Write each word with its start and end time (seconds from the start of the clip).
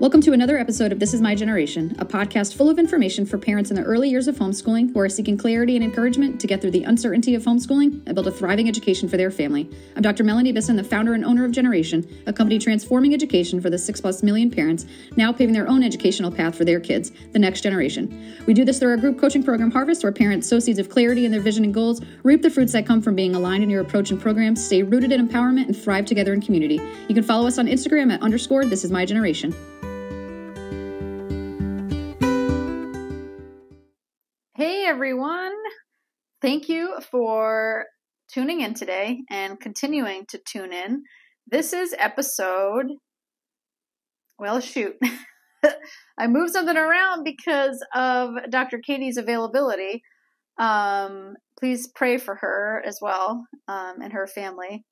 Welcome 0.00 0.20
to 0.20 0.32
another 0.32 0.56
episode 0.56 0.92
of 0.92 1.00
This 1.00 1.12
Is 1.12 1.20
My 1.20 1.34
Generation, 1.34 1.96
a 1.98 2.06
podcast 2.06 2.54
full 2.54 2.70
of 2.70 2.78
information 2.78 3.26
for 3.26 3.36
parents 3.36 3.70
in 3.70 3.74
the 3.74 3.82
early 3.82 4.08
years 4.08 4.28
of 4.28 4.36
homeschooling 4.36 4.92
who 4.92 5.00
are 5.00 5.08
seeking 5.08 5.36
clarity 5.36 5.74
and 5.74 5.84
encouragement 5.84 6.40
to 6.40 6.46
get 6.46 6.60
through 6.60 6.70
the 6.70 6.84
uncertainty 6.84 7.34
of 7.34 7.42
homeschooling 7.42 8.06
and 8.06 8.14
build 8.14 8.28
a 8.28 8.30
thriving 8.30 8.68
education 8.68 9.08
for 9.08 9.16
their 9.16 9.32
family. 9.32 9.68
I'm 9.96 10.02
Dr. 10.02 10.22
Melanie 10.22 10.52
Bisson, 10.52 10.76
the 10.76 10.84
founder 10.84 11.14
and 11.14 11.24
owner 11.24 11.44
of 11.44 11.50
Generation, 11.50 12.06
a 12.28 12.32
company 12.32 12.60
transforming 12.60 13.12
education 13.12 13.60
for 13.60 13.70
the 13.70 13.78
six 13.78 14.00
plus 14.00 14.22
million 14.22 14.52
parents 14.52 14.86
now 15.16 15.32
paving 15.32 15.52
their 15.52 15.66
own 15.66 15.82
educational 15.82 16.30
path 16.30 16.54
for 16.54 16.64
their 16.64 16.78
kids, 16.78 17.10
the 17.32 17.38
next 17.40 17.62
generation. 17.62 18.36
We 18.46 18.54
do 18.54 18.64
this 18.64 18.78
through 18.78 18.90
our 18.90 18.96
group 18.98 19.18
coaching 19.18 19.42
program 19.42 19.72
Harvest, 19.72 20.04
where 20.04 20.12
parents 20.12 20.48
sow 20.48 20.60
seeds 20.60 20.78
of 20.78 20.88
clarity 20.88 21.24
in 21.24 21.32
their 21.32 21.40
vision 21.40 21.64
and 21.64 21.74
goals, 21.74 22.02
reap 22.22 22.42
the 22.42 22.50
fruits 22.50 22.72
that 22.72 22.86
come 22.86 23.02
from 23.02 23.16
being 23.16 23.34
aligned 23.34 23.64
in 23.64 23.70
your 23.70 23.80
approach 23.80 24.12
and 24.12 24.20
programs, 24.20 24.64
stay 24.64 24.84
rooted 24.84 25.10
in 25.10 25.26
empowerment, 25.26 25.66
and 25.66 25.76
thrive 25.76 26.06
together 26.06 26.32
in 26.32 26.40
community. 26.40 26.80
You 27.08 27.16
can 27.16 27.24
follow 27.24 27.48
us 27.48 27.58
on 27.58 27.66
Instagram 27.66 28.12
at 28.12 28.22
underscore 28.22 28.64
This 28.64 28.84
Is 28.84 28.92
My 28.92 29.04
Generation. 29.04 29.52
Hey 34.68 34.84
everyone! 34.84 35.54
Thank 36.42 36.68
you 36.68 37.00
for 37.10 37.86
tuning 38.30 38.60
in 38.60 38.74
today 38.74 39.22
and 39.30 39.58
continuing 39.58 40.26
to 40.28 40.38
tune 40.46 40.74
in. 40.74 41.04
This 41.50 41.72
is 41.72 41.94
episode. 41.98 42.88
Well, 44.38 44.60
shoot. 44.60 44.96
I 46.18 46.26
moved 46.26 46.52
something 46.52 46.76
around 46.76 47.24
because 47.24 47.82
of 47.94 48.34
Dr. 48.50 48.78
Katie's 48.86 49.16
availability. 49.16 50.02
Um, 50.58 51.36
please 51.58 51.88
pray 51.96 52.18
for 52.18 52.34
her 52.34 52.82
as 52.86 52.98
well 53.00 53.46
um, 53.68 54.02
and 54.02 54.12
her 54.12 54.26
family. 54.26 54.84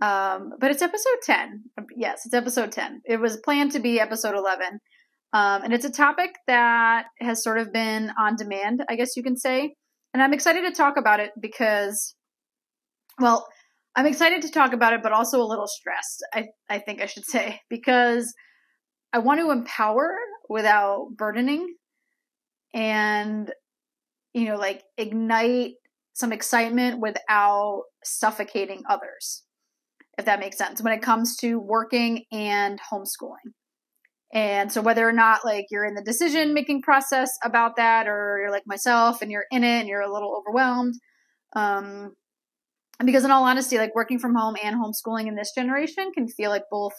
Um, 0.00 0.52
but 0.58 0.70
it's 0.70 0.80
episode 0.80 1.18
10. 1.24 1.64
Yes, 1.94 2.22
it's 2.24 2.32
episode 2.32 2.72
10. 2.72 3.02
It 3.04 3.20
was 3.20 3.36
planned 3.44 3.72
to 3.72 3.80
be 3.80 4.00
episode 4.00 4.34
11. 4.34 4.80
Um, 5.34 5.64
and 5.64 5.74
it's 5.74 5.84
a 5.84 5.90
topic 5.90 6.36
that 6.46 7.06
has 7.18 7.42
sort 7.42 7.58
of 7.58 7.72
been 7.72 8.12
on 8.16 8.36
demand, 8.36 8.84
I 8.88 8.94
guess 8.94 9.16
you 9.16 9.22
can 9.24 9.36
say. 9.36 9.74
And 10.14 10.22
I'm 10.22 10.32
excited 10.32 10.62
to 10.64 10.70
talk 10.70 10.96
about 10.96 11.18
it 11.18 11.32
because, 11.40 12.14
well, 13.18 13.44
I'm 13.96 14.06
excited 14.06 14.42
to 14.42 14.50
talk 14.50 14.72
about 14.72 14.92
it, 14.92 15.02
but 15.02 15.10
also 15.10 15.42
a 15.42 15.44
little 15.44 15.66
stressed, 15.66 16.24
I, 16.32 16.46
I 16.70 16.78
think 16.78 17.02
I 17.02 17.06
should 17.06 17.24
say, 17.26 17.60
because 17.68 18.32
I 19.12 19.18
want 19.18 19.40
to 19.40 19.50
empower 19.50 20.16
without 20.48 21.08
burdening 21.16 21.74
and, 22.72 23.52
you 24.34 24.44
know, 24.44 24.56
like 24.56 24.84
ignite 24.96 25.72
some 26.12 26.32
excitement 26.32 27.00
without 27.00 27.82
suffocating 28.04 28.82
others, 28.88 29.42
if 30.16 30.26
that 30.26 30.38
makes 30.38 30.56
sense, 30.56 30.80
when 30.80 30.92
it 30.92 31.02
comes 31.02 31.36
to 31.38 31.58
working 31.58 32.22
and 32.30 32.78
homeschooling. 32.92 33.50
And 34.34 34.70
so 34.72 34.82
whether 34.82 35.08
or 35.08 35.12
not 35.12 35.44
like 35.44 35.66
you're 35.70 35.84
in 35.84 35.94
the 35.94 36.02
decision 36.02 36.54
making 36.54 36.82
process 36.82 37.30
about 37.44 37.76
that 37.76 38.08
or 38.08 38.40
you're 38.40 38.50
like 38.50 38.66
myself 38.66 39.22
and 39.22 39.30
you're 39.30 39.46
in 39.52 39.62
it 39.62 39.80
and 39.80 39.88
you're 39.88 40.00
a 40.00 40.12
little 40.12 40.36
overwhelmed, 40.36 40.94
um, 41.54 42.14
because 43.04 43.24
in 43.24 43.30
all 43.30 43.44
honesty, 43.44 43.78
like 43.78 43.94
working 43.94 44.18
from 44.18 44.34
home 44.34 44.56
and 44.62 44.76
homeschooling 44.76 45.28
in 45.28 45.36
this 45.36 45.52
generation 45.54 46.10
can 46.12 46.26
feel 46.26 46.50
like 46.50 46.64
both 46.68 46.92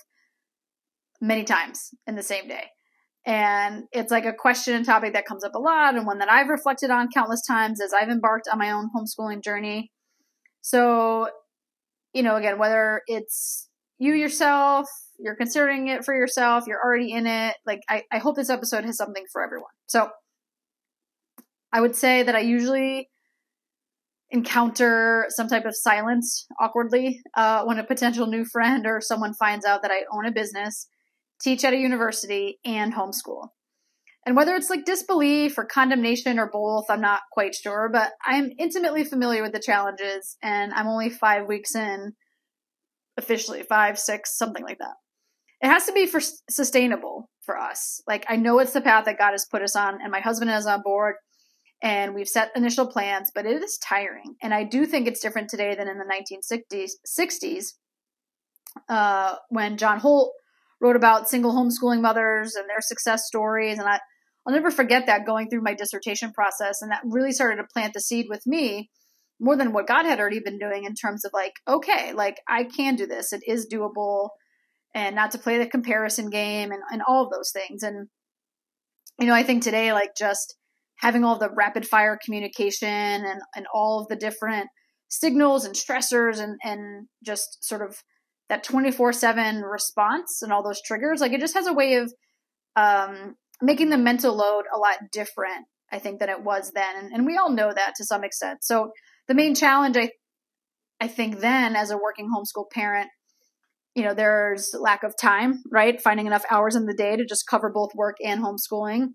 many 1.20 1.44
times 1.44 1.90
in 2.08 2.16
the 2.16 2.24
same 2.24 2.48
day. 2.48 2.64
And 3.26 3.86
it's 3.92 4.12
like 4.12 4.26
a 4.26 4.34
question 4.34 4.76
and 4.76 4.86
topic 4.86 5.14
that 5.14 5.26
comes 5.26 5.44
up 5.44 5.56
a 5.56 5.60
lot 5.60 5.96
and 5.96 6.06
one 6.06 6.20
that 6.20 6.30
I've 6.30 6.48
reflected 6.48 6.90
on 6.90 7.10
countless 7.14 7.46
times 7.46 7.82
as 7.82 7.92
I've 7.92 8.10
embarked 8.10 8.48
on 8.48 8.60
my 8.60 8.72
own 8.72 8.90
homeschooling 8.96 9.44
journey. 9.44 9.92
So, 10.62 11.30
you 12.14 12.24
know, 12.24 12.36
again, 12.36 12.60
whether 12.60 13.02
it's 13.08 13.68
you 13.98 14.14
yourself, 14.14 14.88
you're 15.20 15.36
considering 15.36 15.88
it 15.88 16.06
for 16.06 16.16
yourself, 16.16 16.66
you're 16.68 16.84
already 16.84 17.12
in 17.12 17.28
it. 17.28 17.56
Like, 17.66 17.82
I, 17.90 18.04
I 18.12 18.18
hope 18.18 18.36
this 18.36 18.50
episode 18.50 18.86
has 18.86 18.98
something 18.98 19.26
for 19.32 19.44
everyone. 19.44 19.72
So, 19.88 20.10
I 21.72 21.82
would 21.82 21.96
say 21.96 22.24
that 22.24 22.36
I 22.36 22.40
usually 22.40 23.10
encounter 24.32 25.26
some 25.30 25.48
type 25.48 25.66
of 25.66 25.76
silence 25.76 26.48
awkwardly 26.60 27.22
uh, 27.36 27.64
when 27.66 27.80
a 27.80 27.84
potential 27.84 28.28
new 28.28 28.46
friend 28.46 28.86
or 28.86 29.02
someone 29.02 29.34
finds 29.34 29.66
out 29.66 29.82
that 29.82 29.92
I 29.92 30.04
own 30.14 30.26
a 30.26 30.32
business, 30.32 30.88
teach 31.42 31.64
at 31.64 31.74
a 31.74 31.78
university, 31.78 32.60
and 32.66 32.94
homeschool. 32.94 33.50
And 34.26 34.36
whether 34.36 34.56
it's 34.56 34.70
like 34.70 34.86
disbelief 34.86 35.58
or 35.58 35.66
condemnation 35.66 36.40
or 36.40 36.50
both, 36.52 36.86
I'm 36.90 37.02
not 37.02 37.22
quite 37.32 37.54
sure, 37.54 37.90
but 37.92 38.14
I'm 38.26 38.52
intimately 38.58 39.04
familiar 39.04 39.44
with 39.44 39.52
the 39.52 39.60
challenges, 39.60 40.38
and 40.42 40.74
I'm 40.74 40.88
only 40.88 41.10
five 41.10 41.46
weeks 41.46 41.76
in, 41.76 42.14
officially 43.18 43.64
five, 43.64 44.00
six, 44.00 44.38
something 44.38 44.64
like 44.64 44.80
that 44.80 44.96
it 45.66 45.70
has 45.70 45.88
to 45.88 45.94
be 45.94 46.06
for 46.06 46.22
sustainable 46.48 47.28
for 47.42 47.58
us. 47.58 48.00
Like 48.08 48.24
I 48.30 48.36
know 48.36 48.60
it's 48.60 48.74
the 48.74 48.82
path 48.82 49.06
that 49.06 49.18
God 49.18 49.32
has 49.32 49.48
put 49.50 49.64
us 49.64 49.76
on, 49.76 50.00
and 50.00 50.12
my 50.12 50.20
husband 50.20 50.52
is 50.52 50.68
on 50.68 50.84
board, 50.84 51.16
and 51.82 52.14
we've 52.14 52.28
set 52.28 52.52
initial 52.56 52.86
plans, 52.86 53.32
but 53.34 53.48
it 53.48 53.64
is 53.64 53.80
tiring. 53.80 54.36
And 54.44 54.54
I 54.54 54.64
do 54.64 54.86
think 54.86 55.08
it's 55.08 55.20
different 55.20 55.50
today 55.50 55.74
than 55.74 55.88
in 55.88 55.98
the 55.98 56.06
1960s, 56.06 56.92
60s, 57.20 57.66
uh, 58.90 59.38
when 59.50 59.78
John 59.78 60.00
Holt 60.00 60.34
wrote 60.80 60.96
about 60.96 61.30
single 61.30 61.54
homeschooling 61.54 62.02
mothers 62.02 62.54
and 62.54 62.70
their 62.70 62.82
success 62.82 63.26
stories. 63.26 63.80
And 63.80 63.88
I, 63.90 64.00
I'll 64.46 64.54
never 64.54 64.70
forget 64.70 65.08
that 65.08 65.26
going 65.26 65.50
through 65.50 65.64
my 65.64 65.74
dissertation 65.74 66.32
process, 66.32 66.84
and 66.84 66.92
that 66.92 67.02
really 67.06 67.32
started 67.32 67.56
to 67.56 67.68
plant 67.74 67.96
the 67.96 68.02
seed 68.02 68.28
with 68.30 68.46
me 68.46 68.92
more 69.40 69.58
than 69.58 69.74
what 69.74 69.88
God 69.88 70.06
had 70.06 70.20
already 70.20 70.42
been 70.42 70.60
doing 70.60 70.84
in 70.84 70.94
terms 70.94 71.26
of 71.26 71.32
like, 71.34 71.54
okay, 71.68 72.14
like 72.14 72.40
I 72.48 72.66
can 72.66 72.96
do 72.96 73.08
this. 73.08 73.34
It 73.34 73.42
is 73.48 73.68
doable 73.68 74.30
and 74.96 75.14
not 75.14 75.32
to 75.32 75.38
play 75.38 75.58
the 75.60 75.68
comparison 75.68 76.30
game 76.30 76.72
and, 76.72 76.82
and 76.90 77.02
all 77.06 77.26
of 77.26 77.32
those 77.32 77.52
things. 77.52 77.84
And, 77.84 78.08
you 79.20 79.28
know, 79.28 79.34
I 79.34 79.44
think 79.44 79.62
today, 79.62 79.92
like 79.92 80.16
just 80.18 80.56
having 81.00 81.26
all 81.26 81.38
the 81.38 81.50
rapid 81.54 81.86
fire 81.86 82.18
communication 82.24 82.88
and, 82.88 83.42
and 83.56 83.68
all 83.74 84.00
of 84.00 84.08
the 84.08 84.16
different 84.16 84.70
signals 85.10 85.66
and 85.66 85.76
stressors 85.76 86.40
and, 86.40 86.58
and 86.64 87.08
just 87.24 87.64
sort 87.64 87.82
of 87.82 87.98
that 88.48 88.64
24 88.64 89.12
7 89.12 89.62
response 89.62 90.42
and 90.42 90.54
all 90.54 90.64
those 90.64 90.82
triggers, 90.82 91.20
like 91.20 91.34
it 91.34 91.42
just 91.42 91.56
has 91.56 91.68
a 91.68 91.74
way 91.74 91.96
of 91.96 92.14
um, 92.78 93.36
making 93.62 93.90
the 93.90 93.98
mental 93.98 94.34
load 94.34 94.64
a 94.74 94.80
lot 94.80 94.98
different, 95.12 95.66
I 95.92 96.00
think, 96.00 96.20
than 96.20 96.30
it 96.30 96.42
was 96.42 96.72
then. 96.74 96.96
And, 96.96 97.12
and 97.12 97.26
we 97.26 97.36
all 97.36 97.50
know 97.52 97.74
that 97.74 97.96
to 97.98 98.06
some 98.06 98.24
extent. 98.24 98.60
So 98.64 98.92
the 99.28 99.34
main 99.34 99.56
challenge, 99.56 99.98
I, 99.98 100.12
I 101.02 101.10
think, 101.10 101.40
then 101.40 101.76
as 101.76 101.92
a 101.92 101.98
working 101.98 102.30
homeschool 102.30 102.72
parent 102.72 103.10
you 103.96 104.04
know, 104.04 104.14
there's 104.14 104.76
lack 104.78 105.04
of 105.04 105.16
time, 105.20 105.64
right? 105.72 106.02
Finding 106.02 106.28
enough 106.28 106.44
hours 106.52 106.76
in 106.76 106.86
the 106.86 106.94
day 106.94 107.16
to 107.16 107.26
just 107.26 107.48
cover 107.50 107.72
both 107.74 107.96
work 107.96 108.18
and 108.24 108.44
homeschooling. 108.44 109.14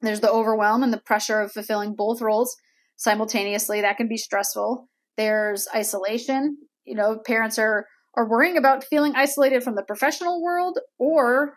There's 0.00 0.20
the 0.20 0.30
overwhelm 0.30 0.82
and 0.82 0.92
the 0.92 1.00
pressure 1.00 1.40
of 1.40 1.52
fulfilling 1.52 1.94
both 1.96 2.20
roles 2.20 2.54
simultaneously. 2.96 3.80
That 3.80 3.96
can 3.96 4.06
be 4.06 4.18
stressful. 4.18 4.88
There's 5.16 5.66
isolation. 5.74 6.58
You 6.84 6.94
know, 6.94 7.18
parents 7.26 7.58
are 7.58 7.86
are 8.14 8.28
worrying 8.28 8.56
about 8.56 8.84
feeling 8.84 9.12
isolated 9.14 9.62
from 9.62 9.74
the 9.74 9.82
professional 9.82 10.42
world 10.42 10.78
or 10.98 11.54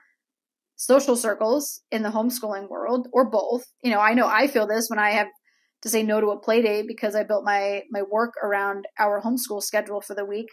social 0.75 1.15
circles 1.15 1.81
in 1.91 2.03
the 2.03 2.09
homeschooling 2.09 2.69
world 2.69 3.07
or 3.13 3.29
both. 3.29 3.63
You 3.83 3.91
know, 3.91 3.99
I 3.99 4.13
know 4.13 4.27
I 4.27 4.47
feel 4.47 4.67
this 4.67 4.87
when 4.89 4.99
I 4.99 5.11
have 5.11 5.27
to 5.81 5.89
say 5.89 6.03
no 6.03 6.21
to 6.21 6.27
a 6.27 6.39
play 6.39 6.61
date 6.61 6.85
because 6.87 7.15
I 7.15 7.23
built 7.23 7.43
my 7.43 7.81
my 7.91 8.03
work 8.03 8.33
around 8.43 8.85
our 8.97 9.21
homeschool 9.21 9.61
schedule 9.61 10.01
for 10.01 10.15
the 10.15 10.25
week. 10.25 10.47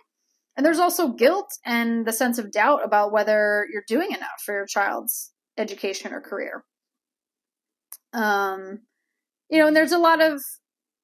And 0.59 0.67
there's 0.67 0.81
also 0.81 1.11
guilt 1.11 1.57
and 1.65 2.05
the 2.05 2.13
sense 2.13 2.37
of 2.37 2.51
doubt 2.51 2.85
about 2.85 3.13
whether 3.13 3.65
you're 3.73 3.85
doing 3.87 4.11
enough 4.11 4.43
for 4.45 4.53
your 4.53 4.67
child's 4.67 5.31
education 5.57 6.13
or 6.13 6.21
career. 6.21 6.65
Um, 8.13 8.81
you 9.49 9.61
know, 9.61 9.69
and 9.69 9.77
there's 9.77 9.93
a 9.93 9.99
lot 9.99 10.21
of 10.21 10.43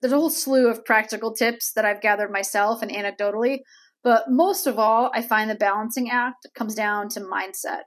there's 0.03 0.13
a 0.13 0.17
whole 0.17 0.29
slew 0.29 0.69
of 0.69 0.85
practical 0.85 1.33
tips 1.33 1.73
that 1.75 1.85
I've 1.85 2.03
gathered 2.03 2.33
myself 2.33 2.83
and 2.83 2.91
anecdotally, 2.91 3.61
but 4.03 4.25
most 4.29 4.67
of 4.67 4.81
all, 4.81 5.13
I 5.15 5.23
find 5.23 5.49
the 5.49 5.55
balancing 5.55 6.11
act 6.11 6.49
comes 6.57 6.75
down 6.75 7.09
to 7.11 7.21
mindset. 7.21 7.85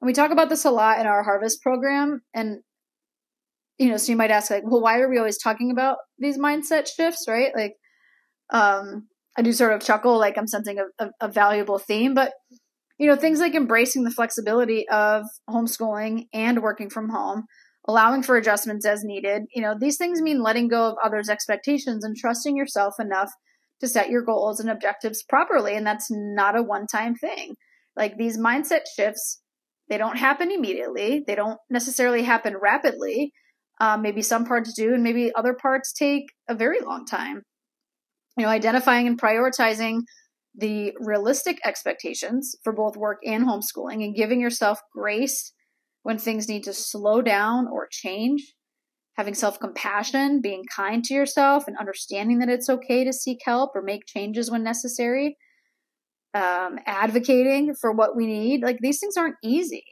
And 0.00 0.06
we 0.06 0.12
talk 0.12 0.30
about 0.30 0.50
this 0.50 0.64
a 0.64 0.70
lot 0.70 1.00
in 1.00 1.06
our 1.06 1.24
harvest 1.24 1.62
program 1.62 2.22
and 2.32 2.60
you 3.76 3.88
know, 3.88 3.96
so 3.96 4.12
you 4.12 4.16
might 4.16 4.30
ask 4.30 4.52
like, 4.52 4.62
well, 4.64 4.80
why 4.80 5.00
are 5.00 5.10
we 5.10 5.18
always 5.18 5.38
talking 5.38 5.72
about 5.72 5.96
these 6.16 6.38
mindset 6.38 6.86
shifts, 6.86 7.24
right? 7.26 7.50
Like 7.56 7.74
um 8.50 9.08
I 9.36 9.42
do 9.42 9.52
sort 9.52 9.72
of 9.72 9.80
chuckle, 9.80 10.18
like 10.18 10.36
I'm 10.36 10.46
sensing 10.46 10.78
a, 10.78 11.04
a, 11.04 11.10
a 11.22 11.28
valuable 11.28 11.78
theme, 11.78 12.14
but 12.14 12.32
you 12.98 13.08
know, 13.08 13.16
things 13.16 13.40
like 13.40 13.54
embracing 13.54 14.04
the 14.04 14.10
flexibility 14.10 14.88
of 14.88 15.24
homeschooling 15.48 16.26
and 16.32 16.62
working 16.62 16.90
from 16.90 17.08
home, 17.08 17.44
allowing 17.88 18.22
for 18.22 18.36
adjustments 18.36 18.86
as 18.86 19.02
needed. 19.02 19.42
You 19.54 19.62
know, 19.62 19.74
these 19.78 19.96
things 19.96 20.20
mean 20.20 20.42
letting 20.42 20.68
go 20.68 20.86
of 20.88 20.96
others' 21.02 21.28
expectations 21.28 22.04
and 22.04 22.16
trusting 22.16 22.56
yourself 22.56 22.94
enough 23.00 23.32
to 23.80 23.88
set 23.88 24.10
your 24.10 24.22
goals 24.22 24.60
and 24.60 24.70
objectives 24.70 25.24
properly. 25.28 25.74
And 25.74 25.86
that's 25.86 26.06
not 26.10 26.56
a 26.56 26.62
one 26.62 26.86
time 26.86 27.16
thing. 27.16 27.56
Like 27.96 28.16
these 28.16 28.38
mindset 28.38 28.82
shifts, 28.94 29.40
they 29.88 29.98
don't 29.98 30.16
happen 30.16 30.52
immediately, 30.52 31.24
they 31.26 31.34
don't 31.34 31.58
necessarily 31.70 32.22
happen 32.22 32.56
rapidly. 32.56 33.32
Um, 33.80 34.02
maybe 34.02 34.22
some 34.22 34.44
parts 34.44 34.74
do, 34.74 34.94
and 34.94 35.02
maybe 35.02 35.32
other 35.34 35.54
parts 35.54 35.92
take 35.92 36.26
a 36.48 36.54
very 36.54 36.80
long 36.80 37.04
time 37.04 37.42
you 38.36 38.44
know, 38.44 38.50
identifying 38.50 39.06
and 39.06 39.20
prioritizing 39.20 40.00
the 40.54 40.92
realistic 41.00 41.58
expectations 41.64 42.54
for 42.62 42.72
both 42.72 42.96
work 42.96 43.18
and 43.24 43.46
homeschooling 43.46 44.04
and 44.04 44.14
giving 44.14 44.40
yourself 44.40 44.80
grace 44.94 45.52
when 46.02 46.18
things 46.18 46.48
need 46.48 46.64
to 46.64 46.72
slow 46.72 47.22
down 47.22 47.66
or 47.72 47.88
change, 47.90 48.54
having 49.16 49.34
self 49.34 49.58
compassion, 49.60 50.40
being 50.40 50.64
kind 50.74 51.04
to 51.04 51.14
yourself, 51.14 51.64
and 51.66 51.76
understanding 51.78 52.38
that 52.40 52.48
it's 52.48 52.68
okay 52.68 53.04
to 53.04 53.12
seek 53.12 53.38
help 53.44 53.70
or 53.74 53.82
make 53.82 54.06
changes 54.06 54.50
when 54.50 54.62
necessary, 54.62 55.36
um, 56.34 56.78
advocating 56.86 57.74
for 57.80 57.92
what 57.92 58.16
we 58.16 58.26
need. 58.26 58.62
Like 58.62 58.78
these 58.80 58.98
things 58.98 59.16
aren't 59.16 59.36
easy. 59.42 59.84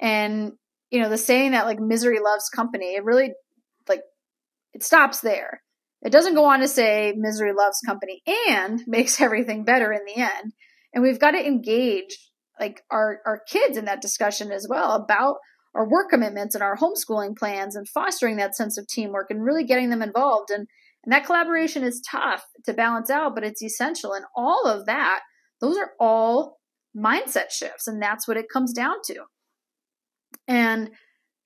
And, 0.00 0.52
you 0.90 1.00
know, 1.00 1.08
the 1.08 1.18
saying 1.18 1.52
that 1.52 1.66
like 1.66 1.80
misery 1.80 2.18
loves 2.20 2.48
company, 2.48 2.94
it 2.94 3.04
really 3.04 3.32
like 3.88 4.02
it 4.72 4.84
stops 4.84 5.20
there. 5.20 5.63
It 6.04 6.12
doesn't 6.12 6.34
go 6.34 6.44
on 6.44 6.60
to 6.60 6.68
say 6.68 7.14
misery 7.16 7.52
loves 7.52 7.80
company 7.84 8.22
and 8.48 8.82
makes 8.86 9.20
everything 9.20 9.64
better 9.64 9.92
in 9.92 10.04
the 10.06 10.20
end. 10.20 10.52
And 10.92 11.02
we've 11.02 11.18
got 11.18 11.32
to 11.32 11.44
engage 11.44 12.16
like 12.60 12.82
our, 12.90 13.20
our 13.26 13.40
kids 13.48 13.76
in 13.76 13.86
that 13.86 14.02
discussion 14.02 14.52
as 14.52 14.66
well 14.68 14.92
about 14.92 15.36
our 15.74 15.88
work 15.88 16.10
commitments 16.10 16.54
and 16.54 16.62
our 16.62 16.76
homeschooling 16.76 17.36
plans 17.36 17.74
and 17.74 17.88
fostering 17.88 18.36
that 18.36 18.54
sense 18.54 18.78
of 18.78 18.86
teamwork 18.86 19.30
and 19.30 19.42
really 19.42 19.64
getting 19.64 19.90
them 19.90 20.02
involved. 20.02 20.50
And, 20.50 20.68
and 21.04 21.12
that 21.12 21.26
collaboration 21.26 21.82
is 21.82 22.00
tough 22.08 22.44
to 22.64 22.72
balance 22.72 23.10
out, 23.10 23.34
but 23.34 23.42
it's 23.42 23.62
essential. 23.62 24.12
And 24.12 24.24
all 24.36 24.66
of 24.66 24.86
that, 24.86 25.20
those 25.60 25.76
are 25.76 25.90
all 25.98 26.58
mindset 26.96 27.50
shifts. 27.50 27.88
And 27.88 28.00
that's 28.00 28.28
what 28.28 28.36
it 28.36 28.48
comes 28.52 28.72
down 28.72 28.96
to. 29.06 29.24
And, 30.46 30.90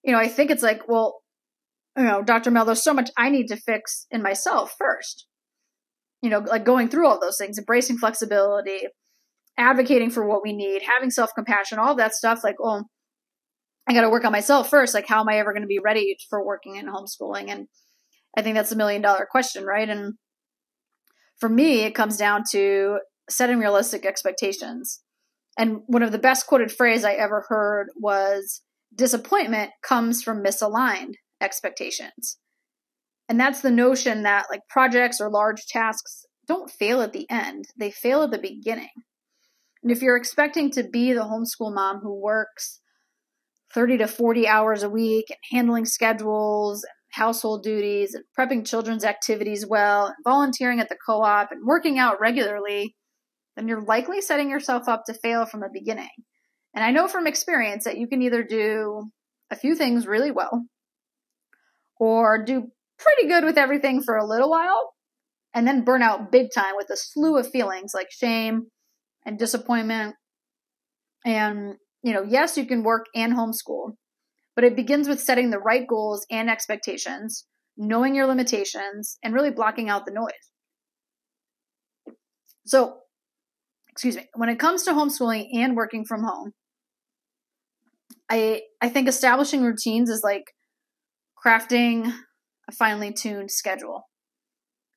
you 0.02 0.12
know, 0.12 0.18
I 0.18 0.28
think 0.28 0.50
it's 0.50 0.62
like, 0.62 0.88
well, 0.88 1.22
you 1.98 2.04
know, 2.04 2.22
Dr. 2.22 2.52
Mel, 2.52 2.64
there's 2.64 2.84
so 2.84 2.94
much 2.94 3.10
I 3.18 3.28
need 3.28 3.48
to 3.48 3.56
fix 3.56 4.06
in 4.10 4.22
myself 4.22 4.76
first. 4.78 5.26
You 6.22 6.30
know, 6.30 6.38
like 6.38 6.64
going 6.64 6.88
through 6.88 7.08
all 7.08 7.20
those 7.20 7.36
things, 7.36 7.58
embracing 7.58 7.98
flexibility, 7.98 8.82
advocating 9.56 10.10
for 10.10 10.26
what 10.26 10.42
we 10.42 10.52
need, 10.52 10.82
having 10.82 11.10
self 11.10 11.30
compassion, 11.34 11.78
all 11.78 11.96
that 11.96 12.14
stuff. 12.14 12.44
Like, 12.44 12.56
oh, 12.62 12.84
I 13.88 13.92
got 13.92 14.02
to 14.02 14.10
work 14.10 14.24
on 14.24 14.32
myself 14.32 14.70
first. 14.70 14.94
Like, 14.94 15.08
how 15.08 15.20
am 15.20 15.28
I 15.28 15.38
ever 15.38 15.52
going 15.52 15.62
to 15.62 15.68
be 15.68 15.80
ready 15.80 16.16
for 16.30 16.44
working 16.44 16.76
in 16.76 16.86
homeschooling? 16.86 17.50
And 17.50 17.66
I 18.36 18.42
think 18.42 18.54
that's 18.54 18.72
a 18.72 18.76
million 18.76 19.02
dollar 19.02 19.26
question, 19.28 19.64
right? 19.64 19.88
And 19.88 20.14
for 21.38 21.48
me, 21.48 21.80
it 21.80 21.94
comes 21.94 22.16
down 22.16 22.44
to 22.52 22.98
setting 23.28 23.58
realistic 23.58 24.06
expectations. 24.06 25.00
And 25.58 25.80
one 25.86 26.04
of 26.04 26.12
the 26.12 26.18
best 26.18 26.46
quoted 26.46 26.70
phrase 26.70 27.04
I 27.04 27.14
ever 27.14 27.46
heard 27.48 27.88
was 27.96 28.62
disappointment 28.94 29.72
comes 29.82 30.22
from 30.22 30.44
misaligned 30.44 31.14
expectations. 31.40 32.38
And 33.28 33.38
that's 33.38 33.60
the 33.60 33.70
notion 33.70 34.22
that 34.22 34.46
like 34.50 34.62
projects 34.68 35.20
or 35.20 35.30
large 35.30 35.66
tasks 35.66 36.24
don't 36.46 36.70
fail 36.70 37.02
at 37.02 37.12
the 37.12 37.26
end, 37.30 37.66
they 37.78 37.90
fail 37.90 38.22
at 38.22 38.30
the 38.30 38.38
beginning. 38.38 38.88
And 39.82 39.92
if 39.92 40.02
you're 40.02 40.16
expecting 40.16 40.70
to 40.72 40.82
be 40.82 41.12
the 41.12 41.20
homeschool 41.20 41.74
mom 41.74 42.00
who 42.00 42.14
works 42.20 42.80
30 43.74 43.98
to 43.98 44.08
40 44.08 44.48
hours 44.48 44.82
a 44.82 44.90
week 44.90 45.26
and 45.28 45.38
handling 45.52 45.84
schedules 45.84 46.82
and 46.82 46.92
household 47.10 47.62
duties 47.62 48.14
and 48.14 48.24
prepping 48.36 48.66
children's 48.66 49.04
activities 49.04 49.66
well 49.66 50.06
and 50.06 50.16
volunteering 50.24 50.80
at 50.80 50.88
the 50.88 50.96
co 51.06 51.22
op 51.22 51.52
and 51.52 51.66
working 51.66 51.98
out 51.98 52.20
regularly, 52.20 52.96
then 53.56 53.68
you're 53.68 53.84
likely 53.84 54.20
setting 54.20 54.50
yourself 54.50 54.88
up 54.88 55.04
to 55.04 55.14
fail 55.14 55.44
from 55.44 55.60
the 55.60 55.70
beginning. 55.72 56.08
And 56.74 56.82
I 56.84 56.90
know 56.90 57.08
from 57.08 57.26
experience 57.26 57.84
that 57.84 57.98
you 57.98 58.08
can 58.08 58.22
either 58.22 58.42
do 58.42 59.10
a 59.50 59.56
few 59.56 59.74
things 59.74 60.06
really 60.06 60.30
well 60.30 60.64
or 61.98 62.42
do 62.44 62.68
pretty 62.98 63.28
good 63.28 63.44
with 63.44 63.58
everything 63.58 64.02
for 64.02 64.16
a 64.16 64.26
little 64.26 64.50
while 64.50 64.92
and 65.54 65.66
then 65.66 65.84
burn 65.84 66.02
out 66.02 66.30
big 66.30 66.48
time 66.54 66.74
with 66.76 66.90
a 66.90 66.96
slew 66.96 67.36
of 67.38 67.50
feelings 67.50 67.92
like 67.94 68.08
shame 68.10 68.66
and 69.24 69.38
disappointment. 69.38 70.14
And, 71.24 71.74
you 72.02 72.12
know, 72.12 72.22
yes, 72.22 72.56
you 72.56 72.66
can 72.66 72.82
work 72.82 73.06
and 73.14 73.34
homeschool, 73.34 73.92
but 74.54 74.64
it 74.64 74.76
begins 74.76 75.08
with 75.08 75.20
setting 75.20 75.50
the 75.50 75.58
right 75.58 75.86
goals 75.86 76.26
and 76.30 76.48
expectations, 76.50 77.46
knowing 77.76 78.14
your 78.14 78.26
limitations, 78.26 79.18
and 79.22 79.34
really 79.34 79.50
blocking 79.50 79.88
out 79.88 80.06
the 80.06 80.12
noise. 80.12 80.32
So, 82.66 82.98
excuse 83.90 84.16
me, 84.16 84.26
when 84.34 84.48
it 84.48 84.58
comes 84.58 84.82
to 84.84 84.92
homeschooling 84.92 85.46
and 85.54 85.74
working 85.74 86.04
from 86.04 86.22
home, 86.22 86.52
I 88.30 88.62
I 88.80 88.88
think 88.88 89.08
establishing 89.08 89.62
routines 89.62 90.10
is 90.10 90.20
like 90.22 90.44
crafting 91.44 92.12
a 92.68 92.72
finely 92.72 93.12
tuned 93.12 93.50
schedule. 93.50 94.08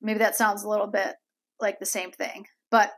Maybe 0.02 0.20
that 0.20 0.36
sounds 0.36 0.64
a 0.64 0.70
little 0.70 0.88
bit 0.88 1.16
like 1.60 1.80
the 1.80 1.86
same 1.86 2.12
thing, 2.12 2.46
but 2.70 2.92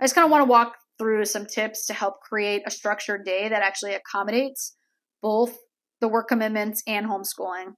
I 0.00 0.04
just 0.04 0.14
kind 0.14 0.24
of 0.24 0.30
want 0.30 0.42
to 0.42 0.50
walk 0.50 0.74
through 0.98 1.24
some 1.24 1.46
tips 1.46 1.86
to 1.86 1.94
help 1.94 2.20
create 2.20 2.62
a 2.66 2.70
structured 2.70 3.24
day 3.24 3.48
that 3.48 3.62
actually 3.62 3.94
accommodates 3.94 4.76
both 5.22 5.56
the 6.00 6.08
work 6.08 6.28
commitments 6.28 6.82
and 6.86 7.06
homeschooling. 7.06 7.74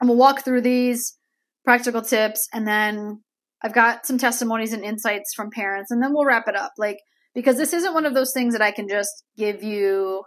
And 0.00 0.08
we'll 0.08 0.18
walk 0.18 0.44
through 0.44 0.62
these 0.62 1.18
practical 1.64 2.02
tips 2.02 2.48
and 2.52 2.66
then 2.66 3.22
I've 3.62 3.74
got 3.74 4.06
some 4.06 4.18
testimonies 4.18 4.72
and 4.72 4.84
insights 4.84 5.34
from 5.34 5.50
parents 5.50 5.90
and 5.90 6.02
then 6.02 6.12
we'll 6.12 6.24
wrap 6.24 6.48
it 6.48 6.56
up. 6.56 6.72
Like, 6.78 6.98
because 7.34 7.56
this 7.56 7.72
isn't 7.72 7.94
one 7.94 8.06
of 8.06 8.14
those 8.14 8.32
things 8.32 8.54
that 8.54 8.62
I 8.62 8.70
can 8.70 8.88
just 8.88 9.24
give 9.36 9.62
you. 9.62 10.24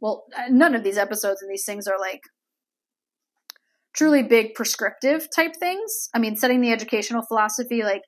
Well, 0.00 0.24
none 0.48 0.76
of 0.76 0.84
these 0.84 0.96
episodes 0.96 1.42
and 1.42 1.50
these 1.50 1.64
things 1.64 1.88
are 1.88 1.98
like 1.98 2.20
truly 3.98 4.22
big 4.22 4.54
prescriptive 4.54 5.26
type 5.34 5.56
things. 5.58 6.08
I 6.14 6.20
mean, 6.20 6.36
setting 6.36 6.60
the 6.60 6.72
educational 6.72 7.22
philosophy, 7.26 7.82
like, 7.82 8.02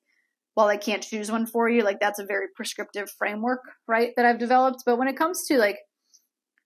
while 0.55 0.69
I 0.69 0.77
can't 0.77 1.03
choose 1.03 1.31
one 1.31 1.47
for 1.47 1.69
you, 1.69 1.83
like, 1.83 1.99
that's 2.01 2.21
a 2.21 2.25
very 2.25 2.47
prescriptive 2.55 3.11
framework, 3.19 3.61
right, 3.89 4.11
that 4.17 4.25
I've 4.25 4.39
developed. 4.39 4.85
But 4.87 4.99
when 4.99 5.09
it 5.09 5.17
comes 5.17 5.45
to 5.49 5.59
like 5.59 5.79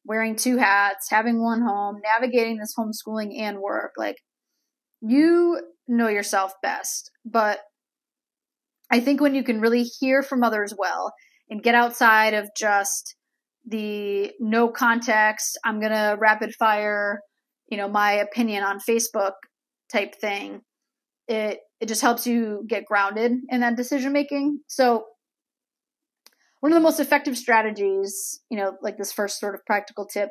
wearing 0.04 0.36
two 0.36 0.58
hats, 0.58 1.08
having 1.10 1.42
one 1.42 1.62
home, 1.62 2.00
navigating 2.04 2.58
this 2.58 2.74
homeschooling 2.78 3.40
and 3.40 3.60
work, 3.60 3.92
like, 3.96 4.16
you 5.00 5.60
know 5.88 6.08
yourself 6.08 6.52
best. 6.62 7.10
But 7.24 7.60
I 8.90 9.00
think 9.00 9.20
when 9.20 9.34
you 9.34 9.42
can 9.42 9.60
really 9.60 9.84
hear 9.84 10.22
from 10.22 10.44
others 10.44 10.74
well 10.76 11.12
and 11.48 11.62
get 11.62 11.74
outside 11.74 12.34
of 12.34 12.50
just 12.56 13.16
the 13.66 14.32
no 14.38 14.68
context, 14.68 15.58
I'm 15.64 15.80
going 15.80 15.92
to 15.92 16.16
rapid 16.18 16.54
fire 16.54 17.20
you 17.74 17.78
know, 17.78 17.88
my 17.88 18.12
opinion 18.12 18.62
on 18.62 18.78
Facebook 18.78 19.32
type 19.92 20.14
thing, 20.14 20.60
it 21.26 21.58
it 21.80 21.86
just 21.86 22.02
helps 22.02 22.24
you 22.24 22.64
get 22.68 22.84
grounded 22.84 23.32
in 23.48 23.60
that 23.62 23.76
decision 23.76 24.12
making. 24.12 24.60
So 24.68 25.06
one 26.60 26.70
of 26.70 26.76
the 26.76 26.80
most 26.80 27.00
effective 27.00 27.36
strategies, 27.36 28.40
you 28.48 28.56
know, 28.56 28.76
like 28.80 28.96
this 28.96 29.12
first 29.12 29.40
sort 29.40 29.56
of 29.56 29.66
practical 29.66 30.06
tip 30.06 30.30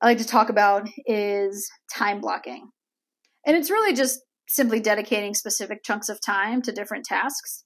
I 0.00 0.06
like 0.06 0.18
to 0.18 0.26
talk 0.26 0.48
about 0.48 0.88
is 1.06 1.70
time 1.94 2.20
blocking. 2.20 2.68
And 3.46 3.56
it's 3.56 3.70
really 3.70 3.94
just 3.94 4.18
simply 4.48 4.80
dedicating 4.80 5.34
specific 5.34 5.84
chunks 5.84 6.08
of 6.08 6.20
time 6.20 6.62
to 6.62 6.72
different 6.72 7.04
tasks. 7.04 7.62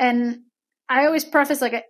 And 0.00 0.40
I 0.88 1.06
always 1.06 1.24
preface 1.24 1.60
like 1.60 1.84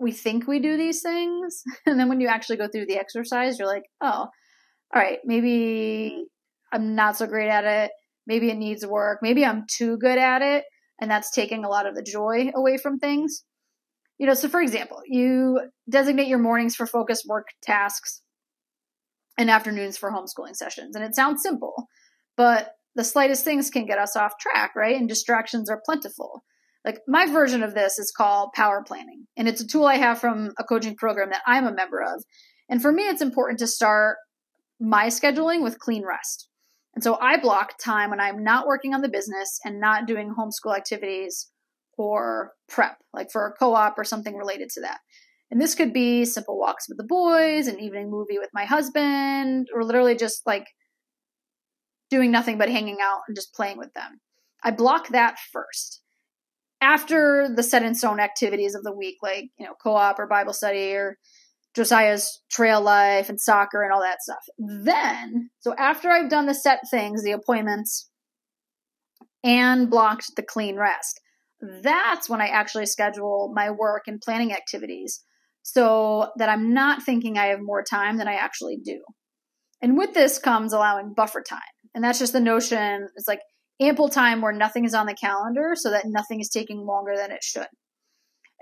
we 0.00 0.10
think 0.10 0.48
we 0.48 0.58
do 0.58 0.76
these 0.76 1.02
things, 1.02 1.62
and 1.86 2.00
then 2.00 2.08
when 2.08 2.20
you 2.20 2.26
actually 2.26 2.56
go 2.56 2.66
through 2.66 2.86
the 2.86 2.98
exercise, 2.98 3.60
you're 3.60 3.68
like, 3.68 3.84
oh, 4.00 4.26
all 4.94 5.00
right, 5.00 5.18
maybe 5.24 6.26
I'm 6.72 6.94
not 6.94 7.16
so 7.16 7.26
great 7.26 7.48
at 7.48 7.64
it. 7.64 7.90
Maybe 8.26 8.50
it 8.50 8.56
needs 8.56 8.86
work. 8.86 9.18
Maybe 9.22 9.44
I'm 9.44 9.64
too 9.70 9.96
good 9.98 10.18
at 10.18 10.42
it. 10.42 10.64
And 11.00 11.10
that's 11.10 11.30
taking 11.30 11.64
a 11.64 11.68
lot 11.68 11.86
of 11.86 11.94
the 11.94 12.02
joy 12.02 12.50
away 12.54 12.76
from 12.76 12.98
things. 12.98 13.44
You 14.18 14.26
know, 14.26 14.34
so 14.34 14.48
for 14.48 14.60
example, 14.60 15.00
you 15.06 15.60
designate 15.90 16.28
your 16.28 16.38
mornings 16.38 16.76
for 16.76 16.86
focused 16.86 17.26
work 17.26 17.48
tasks 17.62 18.22
and 19.38 19.50
afternoons 19.50 19.96
for 19.96 20.12
homeschooling 20.12 20.54
sessions. 20.54 20.94
And 20.94 21.04
it 21.04 21.16
sounds 21.16 21.42
simple, 21.42 21.88
but 22.36 22.72
the 22.94 23.04
slightest 23.04 23.44
things 23.44 23.70
can 23.70 23.86
get 23.86 23.98
us 23.98 24.16
off 24.16 24.38
track, 24.38 24.72
right? 24.76 24.96
And 24.96 25.08
distractions 25.08 25.70
are 25.70 25.82
plentiful. 25.84 26.44
Like 26.84 27.00
my 27.08 27.26
version 27.26 27.62
of 27.62 27.74
this 27.74 27.98
is 27.98 28.12
called 28.14 28.52
power 28.54 28.82
planning, 28.86 29.26
and 29.36 29.48
it's 29.48 29.60
a 29.60 29.66
tool 29.66 29.86
I 29.86 29.96
have 29.96 30.18
from 30.18 30.50
a 30.58 30.64
coaching 30.64 30.96
program 30.96 31.30
that 31.30 31.42
I'm 31.46 31.66
a 31.66 31.74
member 31.74 32.02
of. 32.02 32.24
And 32.68 32.82
for 32.82 32.92
me, 32.92 33.04
it's 33.04 33.22
important 33.22 33.60
to 33.60 33.66
start 33.66 34.16
my 34.80 35.06
scheduling 35.06 35.62
with 35.62 35.78
clean 35.78 36.04
rest. 36.04 36.48
And 36.94 37.02
so 37.02 37.18
I 37.20 37.38
block 37.38 37.74
time 37.82 38.10
when 38.10 38.20
I'm 38.20 38.44
not 38.44 38.66
working 38.66 38.94
on 38.94 39.00
the 39.00 39.08
business 39.08 39.58
and 39.64 39.80
not 39.80 40.06
doing 40.06 40.34
homeschool 40.34 40.76
activities 40.76 41.50
or 41.96 42.52
prep, 42.68 42.98
like 43.12 43.30
for 43.30 43.46
a 43.46 43.52
co 43.52 43.74
op 43.74 43.98
or 43.98 44.04
something 44.04 44.36
related 44.36 44.68
to 44.70 44.80
that. 44.82 44.98
And 45.50 45.60
this 45.60 45.74
could 45.74 45.92
be 45.92 46.24
simple 46.24 46.58
walks 46.58 46.88
with 46.88 46.98
the 46.98 47.04
boys, 47.04 47.66
an 47.66 47.78
evening 47.78 48.10
movie 48.10 48.38
with 48.38 48.50
my 48.54 48.64
husband, 48.64 49.68
or 49.74 49.84
literally 49.84 50.16
just 50.16 50.46
like 50.46 50.66
doing 52.10 52.30
nothing 52.30 52.58
but 52.58 52.68
hanging 52.68 52.98
out 53.02 53.20
and 53.26 53.36
just 53.36 53.54
playing 53.54 53.78
with 53.78 53.92
them. 53.94 54.20
I 54.62 54.70
block 54.70 55.08
that 55.08 55.36
first. 55.52 56.00
After 56.80 57.48
the 57.54 57.62
set 57.62 57.82
in 57.82 57.94
stone 57.94 58.18
activities 58.18 58.74
of 58.74 58.82
the 58.82 58.94
week, 58.94 59.16
like, 59.22 59.50
you 59.58 59.66
know, 59.66 59.74
co 59.82 59.94
op 59.94 60.18
or 60.18 60.26
Bible 60.26 60.52
study 60.52 60.92
or 60.94 61.16
Josiah's 61.74 62.42
trail 62.50 62.80
life 62.80 63.28
and 63.28 63.40
soccer 63.40 63.82
and 63.82 63.92
all 63.92 64.02
that 64.02 64.22
stuff. 64.22 64.44
Then, 64.58 65.50
so 65.60 65.74
after 65.76 66.10
I've 66.10 66.28
done 66.28 66.46
the 66.46 66.54
set 66.54 66.80
things, 66.90 67.22
the 67.22 67.32
appointments, 67.32 68.10
and 69.42 69.90
blocked 69.90 70.36
the 70.36 70.42
clean 70.42 70.76
rest, 70.76 71.20
that's 71.60 72.28
when 72.28 72.40
I 72.40 72.48
actually 72.48 72.86
schedule 72.86 73.52
my 73.54 73.70
work 73.70 74.02
and 74.06 74.20
planning 74.20 74.52
activities 74.52 75.22
so 75.62 76.30
that 76.36 76.48
I'm 76.48 76.74
not 76.74 77.02
thinking 77.02 77.38
I 77.38 77.46
have 77.46 77.60
more 77.60 77.82
time 77.82 78.18
than 78.18 78.28
I 78.28 78.34
actually 78.34 78.78
do. 78.84 79.00
And 79.80 79.96
with 79.96 80.12
this 80.12 80.38
comes 80.38 80.72
allowing 80.72 81.14
buffer 81.14 81.42
time. 81.42 81.60
And 81.94 82.02
that's 82.02 82.18
just 82.18 82.32
the 82.32 82.40
notion 82.40 83.08
it's 83.16 83.28
like 83.28 83.40
ample 83.80 84.08
time 84.08 84.40
where 84.40 84.52
nothing 84.52 84.84
is 84.84 84.94
on 84.94 85.06
the 85.06 85.14
calendar 85.14 85.72
so 85.74 85.90
that 85.90 86.06
nothing 86.06 86.40
is 86.40 86.48
taking 86.48 86.86
longer 86.86 87.16
than 87.16 87.32
it 87.32 87.42
should. 87.42 87.66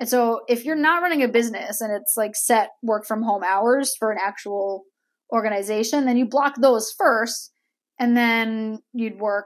And 0.00 0.09
so 0.09 0.40
if 0.49 0.64
you're 0.64 0.76
not 0.76 1.02
running 1.02 1.23
a 1.23 1.28
business 1.28 1.83
and 1.83 1.92
it's 1.92 2.14
like 2.16 2.35
set 2.35 2.71
work 2.83 3.07
from 3.07 3.23
home 3.23 3.45
hours 3.45 3.92
for 3.99 4.11
an 4.11 4.19
actual 4.21 4.85
organization, 5.30 6.07
then 6.07 6.16
you 6.16 6.26
block 6.26 6.54
those 6.59 6.92
first 6.99 7.52
and 7.99 8.16
then 8.16 8.78
you'd 8.95 9.21
work 9.21 9.45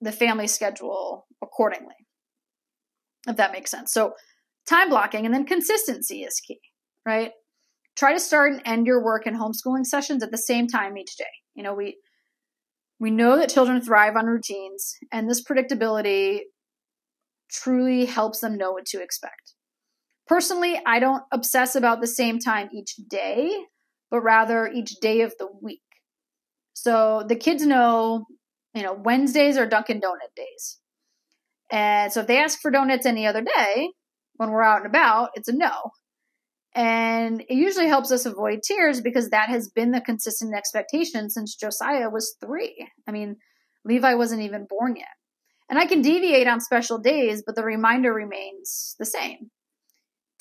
the 0.00 0.12
family 0.12 0.46
schedule 0.46 1.26
accordingly. 1.42 1.94
If 3.26 3.36
that 3.36 3.52
makes 3.52 3.72
sense. 3.72 3.92
So 3.92 4.12
time 4.68 4.88
blocking 4.88 5.26
and 5.26 5.34
then 5.34 5.44
consistency 5.44 6.22
is 6.22 6.40
key, 6.46 6.60
right? 7.04 7.32
Try 7.96 8.14
to 8.14 8.20
start 8.20 8.52
and 8.52 8.62
end 8.64 8.86
your 8.86 9.04
work 9.04 9.26
and 9.26 9.36
homeschooling 9.36 9.84
sessions 9.84 10.22
at 10.22 10.30
the 10.30 10.38
same 10.38 10.68
time 10.68 10.96
each 10.96 11.16
day. 11.16 11.24
You 11.54 11.64
know, 11.64 11.74
we 11.74 11.98
we 13.00 13.10
know 13.10 13.36
that 13.36 13.50
children 13.50 13.80
thrive 13.80 14.14
on 14.14 14.26
routines, 14.26 14.94
and 15.10 15.28
this 15.28 15.42
predictability 15.42 16.40
truly 17.50 18.04
helps 18.04 18.40
them 18.40 18.56
know 18.56 18.72
what 18.72 18.86
to 18.86 19.02
expect. 19.02 19.54
Personally, 20.30 20.80
I 20.86 21.00
don't 21.00 21.24
obsess 21.32 21.74
about 21.74 22.00
the 22.00 22.06
same 22.06 22.38
time 22.38 22.68
each 22.72 22.94
day, 23.08 23.50
but 24.12 24.20
rather 24.20 24.70
each 24.72 25.00
day 25.00 25.22
of 25.22 25.34
the 25.40 25.48
week. 25.60 25.82
So 26.72 27.24
the 27.26 27.34
kids 27.34 27.66
know, 27.66 28.26
you 28.72 28.84
know, 28.84 28.92
Wednesdays 28.92 29.56
are 29.56 29.66
Dunkin' 29.66 30.00
Donut 30.00 30.32
days. 30.36 30.78
And 31.72 32.12
so 32.12 32.20
if 32.20 32.28
they 32.28 32.38
ask 32.38 32.60
for 32.60 32.70
donuts 32.70 33.06
any 33.06 33.26
other 33.26 33.42
day, 33.42 33.90
when 34.36 34.52
we're 34.52 34.62
out 34.62 34.78
and 34.78 34.86
about, 34.86 35.30
it's 35.34 35.48
a 35.48 35.52
no. 35.52 35.90
And 36.76 37.40
it 37.40 37.56
usually 37.56 37.88
helps 37.88 38.12
us 38.12 38.24
avoid 38.24 38.60
tears 38.62 39.00
because 39.00 39.30
that 39.30 39.48
has 39.48 39.68
been 39.68 39.90
the 39.90 40.00
consistent 40.00 40.54
expectation 40.54 41.28
since 41.28 41.56
Josiah 41.56 42.08
was 42.08 42.36
three. 42.40 42.88
I 43.04 43.10
mean, 43.10 43.34
Levi 43.84 44.14
wasn't 44.14 44.42
even 44.42 44.68
born 44.70 44.94
yet. 44.94 45.08
And 45.68 45.76
I 45.76 45.86
can 45.86 46.02
deviate 46.02 46.46
on 46.46 46.60
special 46.60 46.98
days, 46.98 47.42
but 47.44 47.56
the 47.56 47.64
reminder 47.64 48.14
remains 48.14 48.94
the 48.96 49.06
same. 49.06 49.50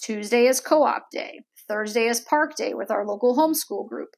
Tuesday 0.02 0.48
is 0.48 0.60
co 0.60 0.84
op 0.84 1.06
day. 1.12 1.42
Thursday 1.68 2.08
is 2.08 2.22
park 2.22 2.56
day 2.56 2.74
with 2.74 2.90
our 2.90 3.06
local 3.06 3.36
homeschool 3.36 3.88
group. 3.88 4.10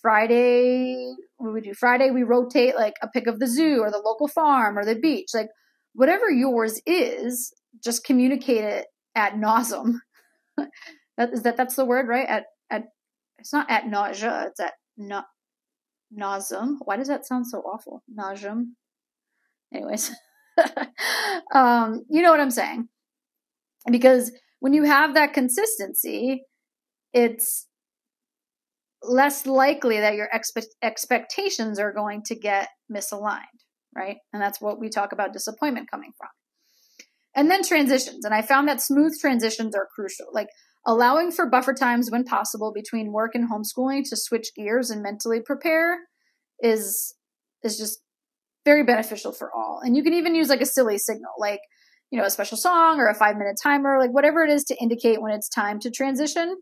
Friday, 0.00 1.14
we 1.38 1.60
do? 1.60 1.74
Friday, 1.74 2.10
we 2.10 2.22
rotate 2.22 2.76
like 2.76 2.94
a 3.02 3.08
pick 3.08 3.26
of 3.26 3.40
the 3.40 3.46
zoo 3.46 3.80
or 3.80 3.90
the 3.90 3.98
local 3.98 4.28
farm 4.28 4.78
or 4.78 4.84
the 4.84 4.94
beach. 4.94 5.28
Like 5.34 5.48
whatever 5.94 6.30
yours 6.30 6.80
is, 6.86 7.52
just 7.82 8.04
communicate 8.04 8.64
it 8.64 8.86
at 9.14 9.34
nauseum. 9.34 9.94
that 10.56 11.32
is 11.32 11.42
that 11.42 11.56
that's 11.56 11.76
the 11.76 11.84
word, 11.84 12.08
right? 12.08 12.28
At 12.28 12.44
at 12.70 12.84
it's 13.38 13.52
not 13.52 13.70
at 13.70 13.88
nausea, 13.88 14.46
it's 14.48 14.60
at 14.60 14.74
na- 14.96 15.22
nauseum. 16.16 16.76
Why 16.84 16.96
does 16.96 17.08
that 17.08 17.26
sound 17.26 17.46
so 17.46 17.58
awful? 17.58 18.02
Nauseum. 18.16 18.74
Anyways. 19.74 20.12
um, 21.52 22.04
you 22.08 22.22
know 22.22 22.30
what 22.30 22.40
I'm 22.40 22.50
saying. 22.50 22.88
Because 23.90 24.32
when 24.66 24.72
you 24.72 24.82
have 24.82 25.14
that 25.14 25.32
consistency, 25.32 26.42
it's 27.12 27.68
less 29.00 29.46
likely 29.46 30.00
that 30.00 30.16
your 30.16 30.26
expe- 30.34 30.66
expectations 30.82 31.78
are 31.78 31.92
going 31.92 32.20
to 32.24 32.34
get 32.34 32.70
misaligned, 32.92 33.60
right? 33.94 34.16
And 34.32 34.42
that's 34.42 34.60
what 34.60 34.80
we 34.80 34.88
talk 34.88 35.12
about 35.12 35.32
disappointment 35.32 35.88
coming 35.88 36.10
from. 36.18 36.30
And 37.36 37.48
then 37.48 37.62
transitions. 37.62 38.24
And 38.24 38.34
I 38.34 38.42
found 38.42 38.66
that 38.66 38.80
smooth 38.80 39.16
transitions 39.20 39.76
are 39.76 39.86
crucial. 39.94 40.26
Like 40.32 40.48
allowing 40.84 41.30
for 41.30 41.48
buffer 41.48 41.72
times 41.72 42.10
when 42.10 42.24
possible 42.24 42.72
between 42.74 43.12
work 43.12 43.36
and 43.36 43.48
homeschooling 43.48 44.02
to 44.08 44.16
switch 44.16 44.48
gears 44.56 44.90
and 44.90 45.00
mentally 45.00 45.42
prepare 45.46 45.98
is 46.58 47.14
is 47.62 47.78
just 47.78 48.00
very 48.64 48.82
beneficial 48.82 49.30
for 49.30 49.52
all. 49.54 49.80
And 49.84 49.96
you 49.96 50.02
can 50.02 50.12
even 50.12 50.34
use 50.34 50.48
like 50.48 50.60
a 50.60 50.66
silly 50.66 50.98
signal, 50.98 51.30
like, 51.38 51.60
you 52.16 52.22
know, 52.22 52.26
a 52.26 52.30
special 52.30 52.56
song 52.56 52.98
or 52.98 53.08
a 53.08 53.14
five 53.14 53.36
minute 53.36 53.56
timer, 53.62 53.98
like 53.98 54.10
whatever 54.10 54.42
it 54.42 54.50
is 54.50 54.64
to 54.64 54.76
indicate 54.82 55.22
when 55.22 55.32
it's 55.32 55.48
time 55.48 55.78
to 55.80 55.90
transition 55.90 56.56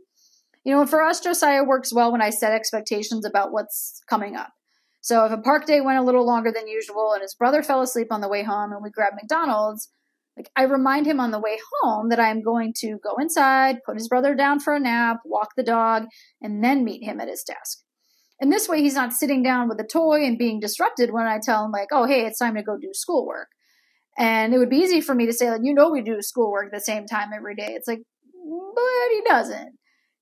you 0.64 0.72
know, 0.74 0.86
for 0.86 1.02
us, 1.02 1.20
Josiah 1.20 1.62
works 1.62 1.92
well 1.92 2.10
when 2.10 2.22
I 2.22 2.30
set 2.30 2.52
expectations 2.52 3.26
about 3.26 3.52
what's 3.52 4.00
coming 4.08 4.34
up. 4.34 4.52
So 5.02 5.26
if 5.26 5.32
a 5.32 5.38
park 5.38 5.66
day 5.66 5.82
went 5.82 5.98
a 5.98 6.02
little 6.02 6.26
longer 6.26 6.50
than 6.50 6.66
usual 6.66 7.12
and 7.12 7.20
his 7.20 7.34
brother 7.34 7.62
fell 7.62 7.82
asleep 7.82 8.08
on 8.10 8.22
the 8.22 8.28
way 8.28 8.42
home 8.42 8.72
and 8.72 8.82
we 8.82 8.90
grabbed 8.90 9.16
McDonald's, 9.16 9.90
like 10.38 10.50
I 10.56 10.62
remind 10.62 11.06
him 11.06 11.20
on 11.20 11.30
the 11.30 11.38
way 11.38 11.58
home 11.82 12.08
that 12.08 12.18
I 12.18 12.30
am 12.30 12.42
going 12.42 12.72
to 12.78 12.98
go 13.04 13.16
inside, 13.20 13.84
put 13.84 13.96
his 13.96 14.08
brother 14.08 14.34
down 14.34 14.58
for 14.58 14.74
a 14.74 14.80
nap, 14.80 15.18
walk 15.26 15.50
the 15.54 15.62
dog, 15.62 16.06
and 16.40 16.64
then 16.64 16.82
meet 16.82 17.04
him 17.04 17.20
at 17.20 17.28
his 17.28 17.42
desk. 17.42 17.82
And 18.40 18.50
this 18.50 18.66
way 18.66 18.80
he's 18.80 18.94
not 18.94 19.12
sitting 19.12 19.42
down 19.42 19.68
with 19.68 19.78
a 19.78 19.86
toy 19.86 20.24
and 20.24 20.38
being 20.38 20.58
disrupted 20.58 21.12
when 21.12 21.26
I 21.26 21.38
tell 21.40 21.64
him 21.64 21.70
like, 21.70 21.88
"Oh, 21.92 22.06
hey, 22.06 22.26
it's 22.26 22.38
time 22.38 22.56
to 22.56 22.62
go 22.62 22.76
do 22.78 22.90
schoolwork." 22.92 23.48
And 24.16 24.54
it 24.54 24.58
would 24.58 24.70
be 24.70 24.78
easy 24.78 25.00
for 25.00 25.14
me 25.14 25.26
to 25.26 25.32
say 25.32 25.50
like, 25.50 25.62
"You 25.64 25.74
know 25.74 25.90
we 25.90 26.02
do 26.02 26.20
schoolwork 26.20 26.72
the 26.72 26.80
same 26.80 27.06
time 27.06 27.30
every 27.34 27.54
day." 27.54 27.70
It's 27.70 27.88
like, 27.88 28.00
but 28.32 29.10
he 29.12 29.22
doesn't 29.26 29.78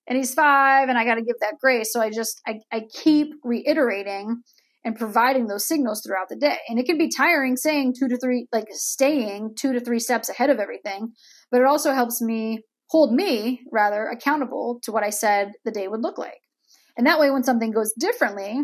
and 0.07 0.19
he's 0.19 0.35
five 0.35 0.89
and 0.89 0.99
I 0.99 1.05
got 1.05 1.15
to 1.15 1.23
give 1.23 1.37
that 1.41 1.59
grace. 1.61 1.93
So 1.93 2.01
I 2.01 2.11
just, 2.11 2.41
I, 2.47 2.59
I 2.73 2.83
keep 2.93 3.35
reiterating 3.45 4.43
and 4.85 4.97
providing 4.97 5.47
those 5.47 5.67
signals 5.67 6.03
throughout 6.05 6.29
the 6.29 6.37
day. 6.37 6.59
And 6.69 6.79
it 6.79 6.87
can 6.87 6.99
be 6.99 7.09
tiring 7.09 7.57
saying 7.57 7.95
two 7.99 8.09
to 8.09 8.19
three, 8.19 8.47
like 8.53 8.67
staying 8.71 9.55
two 9.59 9.73
to 9.73 9.81
three 9.81 10.01
steps 10.01 10.29
ahead 10.29 10.51
of 10.51 10.59
everything, 10.59 11.13
but 11.51 11.61
it 11.61 11.67
also 11.67 11.93
helps 11.93 12.21
me 12.21 12.63
hold 12.91 13.15
me 13.15 13.61
rather 13.71 14.07
accountable 14.07 14.81
to 14.83 14.93
what 14.93 15.05
I 15.05 15.11
said 15.11 15.53
the 15.65 15.71
day 15.71 15.87
would 15.87 16.03
look 16.03 16.19
like. 16.19 16.41
And 16.97 17.07
that 17.07 17.19
way, 17.19 17.31
when 17.31 17.43
something 17.43 17.71
goes 17.71 17.95
differently, 17.99 18.61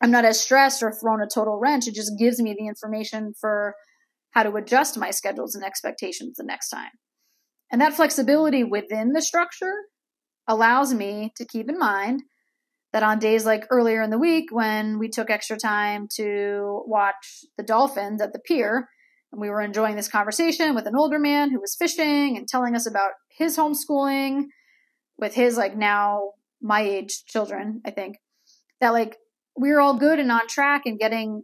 I'm 0.00 0.10
not 0.10 0.24
as 0.24 0.40
stressed 0.40 0.82
or 0.82 0.92
thrown 0.92 1.20
a 1.20 1.26
total 1.26 1.58
wrench. 1.58 1.86
It 1.86 1.94
just 1.94 2.12
gives 2.18 2.40
me 2.40 2.54
the 2.58 2.66
information 2.66 3.34
for 3.38 3.74
how 4.36 4.42
to 4.42 4.54
adjust 4.56 4.98
my 4.98 5.10
schedules 5.10 5.54
and 5.54 5.64
expectations 5.64 6.36
the 6.36 6.44
next 6.44 6.68
time. 6.68 6.90
And 7.72 7.80
that 7.80 7.94
flexibility 7.94 8.64
within 8.64 9.12
the 9.12 9.22
structure 9.22 9.72
allows 10.46 10.92
me 10.92 11.32
to 11.36 11.46
keep 11.46 11.70
in 11.70 11.78
mind 11.78 12.22
that 12.92 13.02
on 13.02 13.18
days 13.18 13.46
like 13.46 13.64
earlier 13.70 14.02
in 14.02 14.10
the 14.10 14.18
week 14.18 14.48
when 14.50 14.98
we 14.98 15.08
took 15.08 15.30
extra 15.30 15.56
time 15.56 16.06
to 16.16 16.82
watch 16.86 17.46
the 17.56 17.62
dolphins 17.62 18.20
at 18.20 18.34
the 18.34 18.38
pier 18.38 18.88
and 19.32 19.40
we 19.40 19.48
were 19.48 19.62
enjoying 19.62 19.96
this 19.96 20.06
conversation 20.06 20.74
with 20.74 20.86
an 20.86 20.94
older 20.94 21.18
man 21.18 21.50
who 21.50 21.58
was 21.58 21.74
fishing 21.74 22.36
and 22.36 22.46
telling 22.46 22.76
us 22.76 22.86
about 22.86 23.12
his 23.38 23.56
homeschooling 23.56 24.44
with 25.16 25.34
his 25.34 25.56
like 25.56 25.76
now 25.76 26.32
my 26.60 26.82
age 26.82 27.24
children 27.26 27.80
i 27.84 27.90
think 27.90 28.16
that 28.80 28.90
like 28.90 29.16
we 29.58 29.70
were 29.70 29.80
all 29.80 29.98
good 29.98 30.20
and 30.20 30.30
on 30.30 30.46
track 30.46 30.82
and 30.84 30.98
getting 30.98 31.42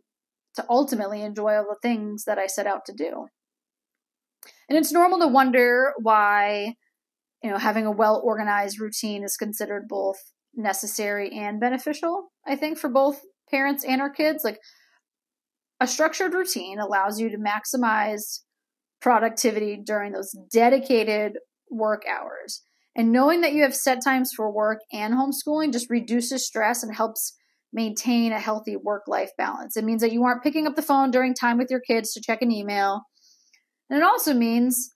to 0.54 0.64
ultimately 0.68 1.22
enjoy 1.22 1.54
all 1.54 1.66
the 1.68 1.76
things 1.82 2.24
that 2.24 2.38
i 2.38 2.46
set 2.46 2.66
out 2.66 2.84
to 2.84 2.92
do 2.92 3.26
and 4.68 4.78
it's 4.78 4.92
normal 4.92 5.18
to 5.18 5.28
wonder 5.28 5.92
why 6.00 6.74
you 7.42 7.50
know, 7.50 7.58
having 7.58 7.86
a 7.86 7.90
well 7.90 8.20
organized 8.24 8.80
routine 8.80 9.24
is 9.24 9.36
considered 9.36 9.88
both 9.88 10.18
necessary 10.54 11.30
and 11.30 11.60
beneficial, 11.60 12.28
I 12.46 12.56
think, 12.56 12.78
for 12.78 12.88
both 12.88 13.20
parents 13.50 13.84
and 13.84 14.00
our 14.00 14.10
kids. 14.10 14.44
Like 14.44 14.58
a 15.80 15.86
structured 15.86 16.34
routine 16.34 16.78
allows 16.78 17.18
you 17.18 17.30
to 17.30 17.38
maximize 17.38 18.40
productivity 19.00 19.80
during 19.84 20.12
those 20.12 20.34
dedicated 20.52 21.38
work 21.70 22.02
hours. 22.08 22.62
And 22.94 23.10
knowing 23.10 23.40
that 23.40 23.54
you 23.54 23.62
have 23.62 23.74
set 23.74 24.04
times 24.04 24.32
for 24.36 24.52
work 24.52 24.80
and 24.92 25.14
homeschooling 25.14 25.72
just 25.72 25.90
reduces 25.90 26.46
stress 26.46 26.82
and 26.82 26.94
helps 26.94 27.34
maintain 27.72 28.32
a 28.32 28.40
healthy 28.40 28.76
work 28.76 29.04
life 29.06 29.30
balance. 29.38 29.76
It 29.76 29.84
means 29.84 30.02
that 30.02 30.12
you 30.12 30.24
aren't 30.24 30.42
picking 30.42 30.66
up 30.66 30.76
the 30.76 30.82
phone 30.82 31.10
during 31.10 31.34
time 31.34 31.58
with 31.58 31.70
your 31.70 31.80
kids 31.80 32.12
to 32.12 32.20
check 32.20 32.42
an 32.42 32.52
email. 32.52 33.02
And 33.88 33.98
it 33.98 34.04
also 34.04 34.34
means 34.34 34.94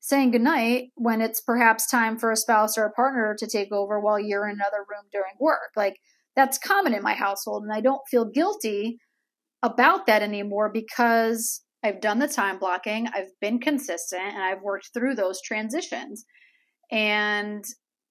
saying 0.00 0.30
goodnight 0.30 0.90
when 0.96 1.20
it's 1.20 1.40
perhaps 1.40 1.88
time 1.88 2.18
for 2.18 2.30
a 2.30 2.36
spouse 2.36 2.76
or 2.76 2.84
a 2.84 2.92
partner 2.92 3.34
to 3.38 3.46
take 3.46 3.72
over 3.72 3.98
while 3.98 4.20
you're 4.20 4.46
in 4.48 4.56
another 4.56 4.84
room 4.88 5.06
during 5.12 5.32
work. 5.40 5.70
Like 5.76 5.96
that's 6.36 6.58
common 6.58 6.94
in 6.94 7.02
my 7.02 7.14
household. 7.14 7.62
And 7.62 7.72
I 7.72 7.80
don't 7.80 8.02
feel 8.10 8.24
guilty 8.24 8.98
about 9.62 10.06
that 10.06 10.22
anymore 10.22 10.70
because 10.72 11.62
I've 11.82 12.00
done 12.00 12.18
the 12.18 12.28
time 12.28 12.58
blocking, 12.58 13.08
I've 13.08 13.30
been 13.40 13.60
consistent, 13.60 14.22
and 14.22 14.42
I've 14.42 14.62
worked 14.62 14.90
through 14.94 15.16
those 15.16 15.40
transitions. 15.42 16.24
And, 16.90 17.64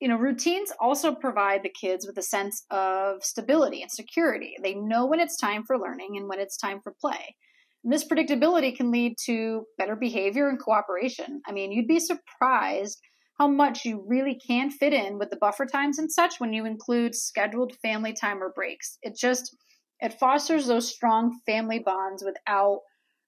you 0.04 0.10
know, 0.10 0.18
routines 0.18 0.70
also 0.82 1.16
provide 1.16 1.64
the 1.64 1.70
kids 1.70 2.06
with 2.06 2.18
a 2.18 2.22
sense 2.22 2.66
of 2.70 3.24
stability 3.24 3.82
and 3.82 3.90
security. 3.90 4.54
They 4.62 4.74
know 4.74 5.06
when 5.06 5.22
it's 5.22 5.38
time 5.38 5.64
for 5.64 5.80
learning 5.80 6.18
and 6.18 6.28
when 6.28 6.42
it's 6.42 6.58
time 6.58 6.82
for 6.84 6.94
play. 7.00 7.38
This 7.86 8.06
predictability 8.06 8.76
can 8.76 8.92
lead 8.92 9.16
to 9.28 9.64
better 9.78 9.96
behavior 9.96 10.50
and 10.50 10.60
cooperation. 10.60 11.40
I 11.48 11.54
mean, 11.54 11.72
you'd 11.72 11.88
be 11.88 12.02
surprised 12.02 13.00
how 13.40 13.48
much 13.48 13.86
you 13.86 14.04
really 14.06 14.38
can 14.46 14.72
fit 14.72 14.92
in 14.92 15.20
with 15.20 15.30
the 15.30 15.38
buffer 15.38 15.66
times 15.66 15.98
and 15.98 16.12
such 16.12 16.38
when 16.38 16.52
you 16.52 16.66
include 16.66 17.16
scheduled 17.16 17.78
family 17.82 18.12
time 18.12 18.44
or 18.44 18.52
breaks. 18.54 18.98
It 19.04 19.16
just 19.16 19.56
it 20.02 20.20
fosters 20.20 20.68
those 20.68 20.94
strong 20.94 21.40
family 21.46 21.80
bonds 21.80 22.26
without 22.26 22.82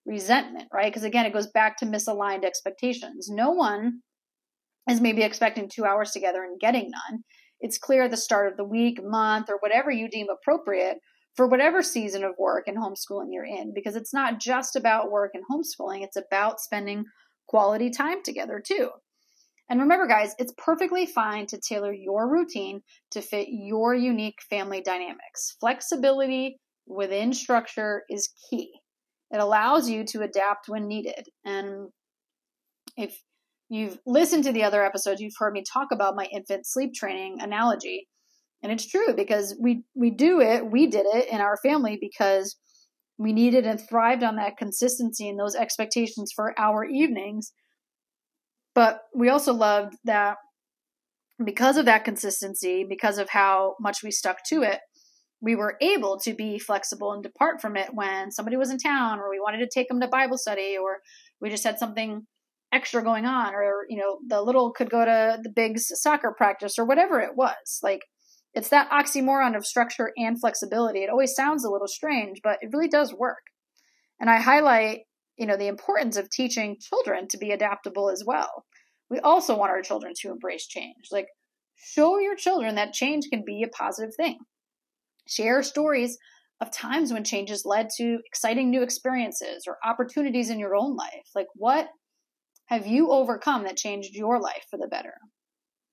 resentment, 0.06 0.68
right? 0.74 0.92
Because 0.92 1.06
again, 1.06 1.26
it 1.26 1.32
goes 1.32 1.48
back 1.48 1.78
to 1.78 1.86
misaligned 1.86 2.44
expectations. 2.44 3.30
No 3.30 3.52
one 3.52 4.02
is 4.90 5.02
maybe 5.02 5.24
expecting 5.24 5.70
two 5.70 5.86
hours 5.86 6.12
together 6.12 6.44
and 6.44 6.60
getting 6.60 6.92
none. 6.92 7.24
It's 7.60 7.78
clear 7.78 8.04
at 8.04 8.12
the 8.12 8.18
start 8.18 8.52
of 8.52 8.58
the 8.58 8.66
week, 8.66 9.00
month, 9.04 9.50
or 9.50 9.58
whatever 9.60 9.90
you 9.90 10.10
deem 10.10 10.28
appropriate 10.30 10.98
for 11.36 11.48
whatever 11.48 11.82
season 11.82 12.24
of 12.24 12.34
work 12.38 12.66
and 12.68 12.78
homeschooling 12.78 13.28
you're 13.32 13.46
in, 13.46 13.74
because 13.74 13.96
it's 13.96 14.14
not 14.14 14.40
just 14.40 14.76
about 14.76 15.12
work 15.12 15.32
and 15.34 15.44
homeschooling, 15.52 16.04
it's 16.04 16.16
about 16.16 16.60
spending 16.60 17.06
quality 17.48 17.90
time 17.90 18.24
together 18.24 18.62
too. 18.66 18.90
And 19.70 19.82
remember, 19.82 20.08
guys, 20.08 20.36
it's 20.38 20.54
perfectly 20.58 21.06
fine 21.06 21.48
to 21.48 21.60
tailor 21.60 21.92
your 21.92 22.32
routine 22.32 22.82
to 23.12 23.22
fit 23.22 23.48
your 23.50 23.96
unique 23.96 24.40
family 24.50 24.82
dynamics. 24.82 25.58
Flexibility 25.60 26.60
within 26.86 27.34
structure 27.34 28.04
is 28.10 28.30
key. 28.50 28.72
It 29.32 29.40
allows 29.40 29.90
you 29.90 30.04
to 30.06 30.22
adapt 30.22 30.70
when 30.70 30.88
needed. 30.88 31.28
And 31.44 31.90
if 32.96 33.20
you've 33.70 33.98
listened 34.06 34.44
to 34.46 34.52
the 34.52 34.64
other 34.64 34.84
episodes, 34.84 35.22
you've 35.22 35.34
heard 35.38 35.54
me 35.54 35.64
talk 35.64 35.88
about 35.92 36.16
my 36.16 36.26
infant 36.26 36.66
sleep 36.66 36.94
training 36.94 37.38
analogy. 37.42 38.08
And 38.64 38.72
it's 38.72 38.88
true 38.88 39.14
because 39.16 39.56
we 39.60 39.84
we 39.96 40.10
do 40.10 40.42
it, 40.42 40.70
we 40.70 40.88
did 40.88 41.06
it 41.06 41.30
in 41.32 41.42
our 41.42 41.58
family 41.58 41.98
because 42.00 42.56
we 43.18 43.32
needed 43.32 43.66
and 43.66 43.80
thrived 43.80 44.24
on 44.24 44.36
that 44.38 44.58
consistency 44.58 45.30
and 45.30 45.40
those 45.40 45.56
expectations 45.56 46.32
for 46.36 46.60
our 46.60 46.84
evenings. 46.84 47.54
But 48.74 49.02
we 49.14 49.30
also 49.30 49.54
loved 49.54 49.96
that 50.04 50.38
because 51.44 51.78
of 51.78 51.86
that 51.86 52.06
consistency, 52.06 52.86
because 52.88 53.18
of 53.18 53.30
how 53.30 53.76
much 53.80 54.00
we 54.04 54.12
stuck 54.12 54.38
to 54.50 54.64
it, 54.64 54.80
we 55.42 55.56
were 55.56 55.78
able 55.82 56.20
to 56.22 56.34
be 56.34 56.58
flexible 56.58 57.14
and 57.14 57.22
depart 57.24 57.62
from 57.62 57.78
it 57.78 57.94
when 57.94 58.32
somebody 58.32 58.58
was 58.58 58.72
in 58.72 58.78
town 58.78 59.20
or 59.20 59.30
we 59.30 59.40
wanted 59.40 59.60
to 59.60 59.70
take 59.72 59.88
them 59.88 60.02
to 60.02 60.08
Bible 60.08 60.38
study 60.38 60.78
or 60.82 60.98
we 61.40 61.50
just 61.50 61.64
had 61.64 61.78
something 61.78 62.26
extra 62.76 63.04
going 63.04 63.26
on 63.26 63.54
or 63.56 63.86
you 63.90 63.98
know 63.98 64.18
the 64.28 64.42
little 64.42 64.72
could 64.72 64.90
go 64.90 65.06
to 65.06 65.40
the 65.42 65.50
big 65.50 65.80
soccer 65.80 66.34
practice 66.38 66.78
or 66.78 66.86
whatever 66.86 67.20
it 67.20 67.36
was. 67.36 67.80
Like 67.82 68.02
it's 68.54 68.70
that 68.70 68.90
oxymoron 68.90 69.56
of 69.56 69.66
structure 69.66 70.12
and 70.18 70.40
flexibility. 70.40 71.00
It 71.00 71.10
always 71.10 71.36
sounds 71.36 71.64
a 71.64 71.72
little 71.72 71.88
strange 71.88 72.40
but 72.44 72.58
it 72.62 72.70
really 72.74 72.90
does 72.90 73.14
work. 73.14 73.44
And 74.20 74.30
i 74.30 74.38
highlight 74.40 75.00
you 75.38 75.46
know 75.46 75.58
the 75.58 75.68
importance 75.68 76.18
of 76.18 76.30
teaching 76.30 76.78
children 76.80 77.28
to 77.30 77.38
be 77.38 77.52
adaptable 77.52 78.10
as 78.10 78.24
well. 78.26 78.66
We 79.10 79.20
also 79.20 79.58
want 79.58 79.72
our 79.72 79.82
children 79.82 80.14
to 80.22 80.32
embrace 80.32 80.68
change. 80.68 81.08
Like 81.12 81.28
show 81.78 82.20
your 82.20 82.36
children 82.36 82.76
that 82.76 82.94
change 82.94 83.26
can 83.32 83.44
be 83.46 83.64
a 83.64 83.70
positive 83.70 84.14
thing. 84.16 84.40
Share 85.28 85.64
stories 85.64 86.18
of 86.62 86.72
times 86.72 87.12
when 87.12 87.24
changes 87.24 87.64
led 87.66 87.88
to 87.98 88.20
exciting 88.26 88.70
new 88.70 88.82
experiences 88.82 89.66
or 89.68 89.78
opportunities 89.84 90.50
in 90.50 90.60
your 90.60 90.76
own 90.76 90.96
life. 90.96 91.30
Like, 91.36 91.48
what 91.56 91.88
have 92.66 92.88
you 92.88 93.12
overcome 93.12 93.64
that 93.64 93.78
changed 93.78 94.16
your 94.16 94.40
life 94.40 94.66
for 94.70 94.78
the 94.78 94.88
better? 94.88 95.14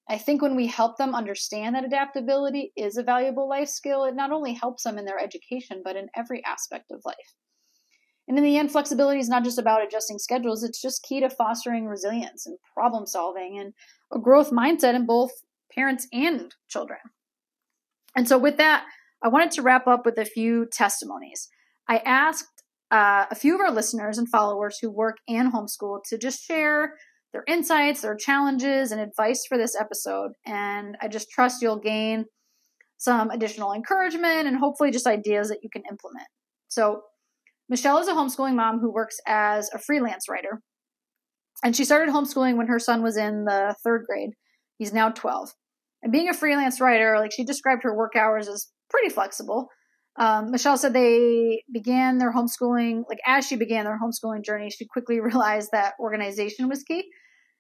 I 0.09 0.19
think 0.19 0.43
when 0.43 0.57
we 0.57 0.67
help 0.67 0.97
them 0.97 1.15
understand 1.15 1.75
that 1.75 1.85
adaptability 1.85 2.73
is 2.77 2.97
a 2.97 3.03
valuable 3.03 3.49
life 3.49 3.69
skill, 3.69 4.05
it 4.05 4.15
not 4.15 4.33
only 4.33 4.53
helps 4.53 4.83
them 4.83 4.99
in 4.99 5.05
their 5.05 5.19
education, 5.19 5.83
but 5.85 5.97
in 5.97 6.09
every 6.17 6.45
aspect 6.45 6.91
of 6.91 7.03
life. 7.05 7.35
And 8.29 8.39
in 8.39 8.45
the 8.45 8.57
end, 8.57 8.71
flexibility 8.71 9.21
is 9.21 9.29
not 9.29 9.45
just 9.45 9.59
about 9.59 9.85
adjusting 9.85 10.19
schedules, 10.19 10.63
it's 10.63 10.81
just 10.81 11.03
key 11.03 11.21
to 11.21 11.31
fostering 11.31 11.87
resilience 11.87 12.47
and 12.47 12.59
problem 12.75 13.07
solving 13.07 13.59
and 13.59 13.75
a 14.13 14.19
growth 14.19 14.51
mindset 14.51 14.95
in 14.95 15.07
both 15.07 15.31
parents 15.75 16.07
and 16.13 16.55
children. 16.69 17.01
And 18.15 18.29
so, 18.29 18.39
with 18.39 18.59
that, 18.59 18.85
I 19.23 19.29
wanted 19.29 19.51
to 19.53 19.63
wrap 19.63 19.87
up 19.87 20.05
with 20.05 20.19
a 20.19 20.25
few 20.25 20.67
testimonies. 20.67 21.49
I 21.89 21.99
asked 21.99 22.52
uh, 22.93 23.25
a 23.31 23.35
few 23.35 23.55
of 23.55 23.61
our 23.61 23.73
listeners 23.73 24.19
and 24.19 24.29
followers 24.29 24.79
who 24.81 24.91
work 24.91 25.17
and 25.27 25.53
homeschool 25.53 26.01
to 26.11 26.19
just 26.19 26.45
share 26.45 26.95
their 27.33 27.43
insights, 27.49 28.03
their 28.03 28.15
challenges, 28.15 28.93
and 28.93 29.01
advice 29.01 29.45
for 29.49 29.57
this 29.57 29.75
episode. 29.75 30.33
And 30.45 30.97
I 31.01 31.09
just 31.09 31.31
trust 31.31 31.63
you'll 31.63 31.81
gain 31.81 32.27
some 32.99 33.31
additional 33.31 33.73
encouragement 33.73 34.47
and 34.47 34.59
hopefully 34.59 34.91
just 34.91 35.07
ideas 35.07 35.49
that 35.49 35.61
you 35.63 35.71
can 35.73 35.83
implement. 35.91 36.29
So, 36.69 37.03
Michelle 37.69 37.99
is 37.99 38.09
a 38.09 38.13
homeschooling 38.13 38.55
mom 38.55 38.81
who 38.81 38.93
works 38.93 39.17
as 39.27 39.71
a 39.73 39.79
freelance 39.79 40.29
writer. 40.29 40.61
And 41.65 41.75
she 41.75 41.85
started 41.87 42.15
homeschooling 42.15 42.57
when 42.57 42.67
her 42.67 42.79
son 42.79 43.03
was 43.03 43.17
in 43.17 43.45
the 43.45 43.75
third 43.83 44.05
grade. 44.07 44.31
He's 44.77 44.93
now 44.93 45.09
12. 45.11 45.51
And 46.03 46.13
being 46.13 46.29
a 46.29 46.35
freelance 46.35 46.81
writer, 46.81 47.17
like 47.19 47.33
she 47.33 47.45
described 47.45 47.83
her 47.85 47.97
work 47.97 48.17
hours 48.17 48.49
as 48.49 48.67
pretty 48.91 49.09
flexible. 49.09 49.69
Um, 50.17 50.51
Michelle 50.51 50.77
said 50.77 50.93
they 50.93 51.63
began 51.73 52.19
their 52.19 52.33
homeschooling, 52.33 53.05
like 53.09 53.19
as 53.27 53.47
she 53.47 53.57
began 53.57 53.85
their 53.85 53.99
homeschooling 53.99 54.45
journey, 54.45 54.71
she 54.71 54.87
quickly 54.87 55.21
realized 55.21 55.71
that 55.73 55.95
organization 55.99 56.69
was 56.69 56.83
key. 56.83 57.05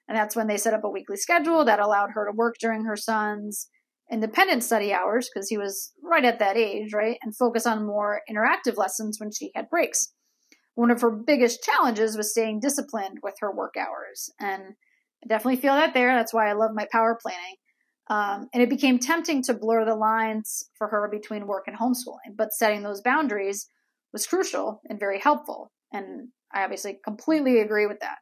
And 0.08 0.16
that's 0.16 0.36
when 0.36 0.48
they 0.48 0.56
set 0.56 0.74
up 0.74 0.84
a 0.84 0.90
weekly 0.90 1.16
schedule 1.16 1.64
that 1.64 1.80
allowed 1.80 2.10
her 2.14 2.26
to 2.26 2.36
work 2.36 2.56
during 2.60 2.84
her 2.84 2.96
son's 2.96 3.68
independent 4.10 4.62
study 4.62 4.92
hours, 4.92 5.30
because 5.32 5.48
he 5.48 5.56
was 5.56 5.92
right 6.02 6.24
at 6.24 6.38
that 6.40 6.56
age, 6.56 6.92
right? 6.92 7.16
And 7.22 7.34
focus 7.34 7.66
on 7.66 7.86
more 7.86 8.20
interactive 8.30 8.76
lessons 8.76 9.18
when 9.18 9.30
she 9.32 9.50
had 9.54 9.70
breaks. 9.70 10.12
One 10.74 10.90
of 10.90 11.00
her 11.00 11.10
biggest 11.10 11.62
challenges 11.62 12.16
was 12.16 12.30
staying 12.30 12.60
disciplined 12.60 13.18
with 13.22 13.34
her 13.40 13.54
work 13.54 13.74
hours. 13.78 14.30
And 14.40 14.74
I 15.24 15.28
definitely 15.28 15.60
feel 15.60 15.74
that 15.74 15.94
there. 15.94 16.14
That's 16.14 16.34
why 16.34 16.48
I 16.48 16.54
love 16.54 16.72
my 16.74 16.86
power 16.90 17.18
planning. 17.22 17.56
Um, 18.12 18.48
and 18.52 18.62
it 18.62 18.68
became 18.68 18.98
tempting 18.98 19.42
to 19.44 19.54
blur 19.54 19.86
the 19.86 19.94
lines 19.94 20.68
for 20.76 20.88
her 20.88 21.08
between 21.10 21.46
work 21.46 21.64
and 21.66 21.78
homeschooling, 21.78 22.36
but 22.36 22.52
setting 22.52 22.82
those 22.82 23.00
boundaries 23.00 23.66
was 24.12 24.26
crucial 24.26 24.82
and 24.86 25.00
very 25.00 25.18
helpful. 25.18 25.72
And 25.94 26.28
I 26.52 26.62
obviously 26.62 26.98
completely 27.02 27.60
agree 27.60 27.86
with 27.86 28.00
that. 28.00 28.18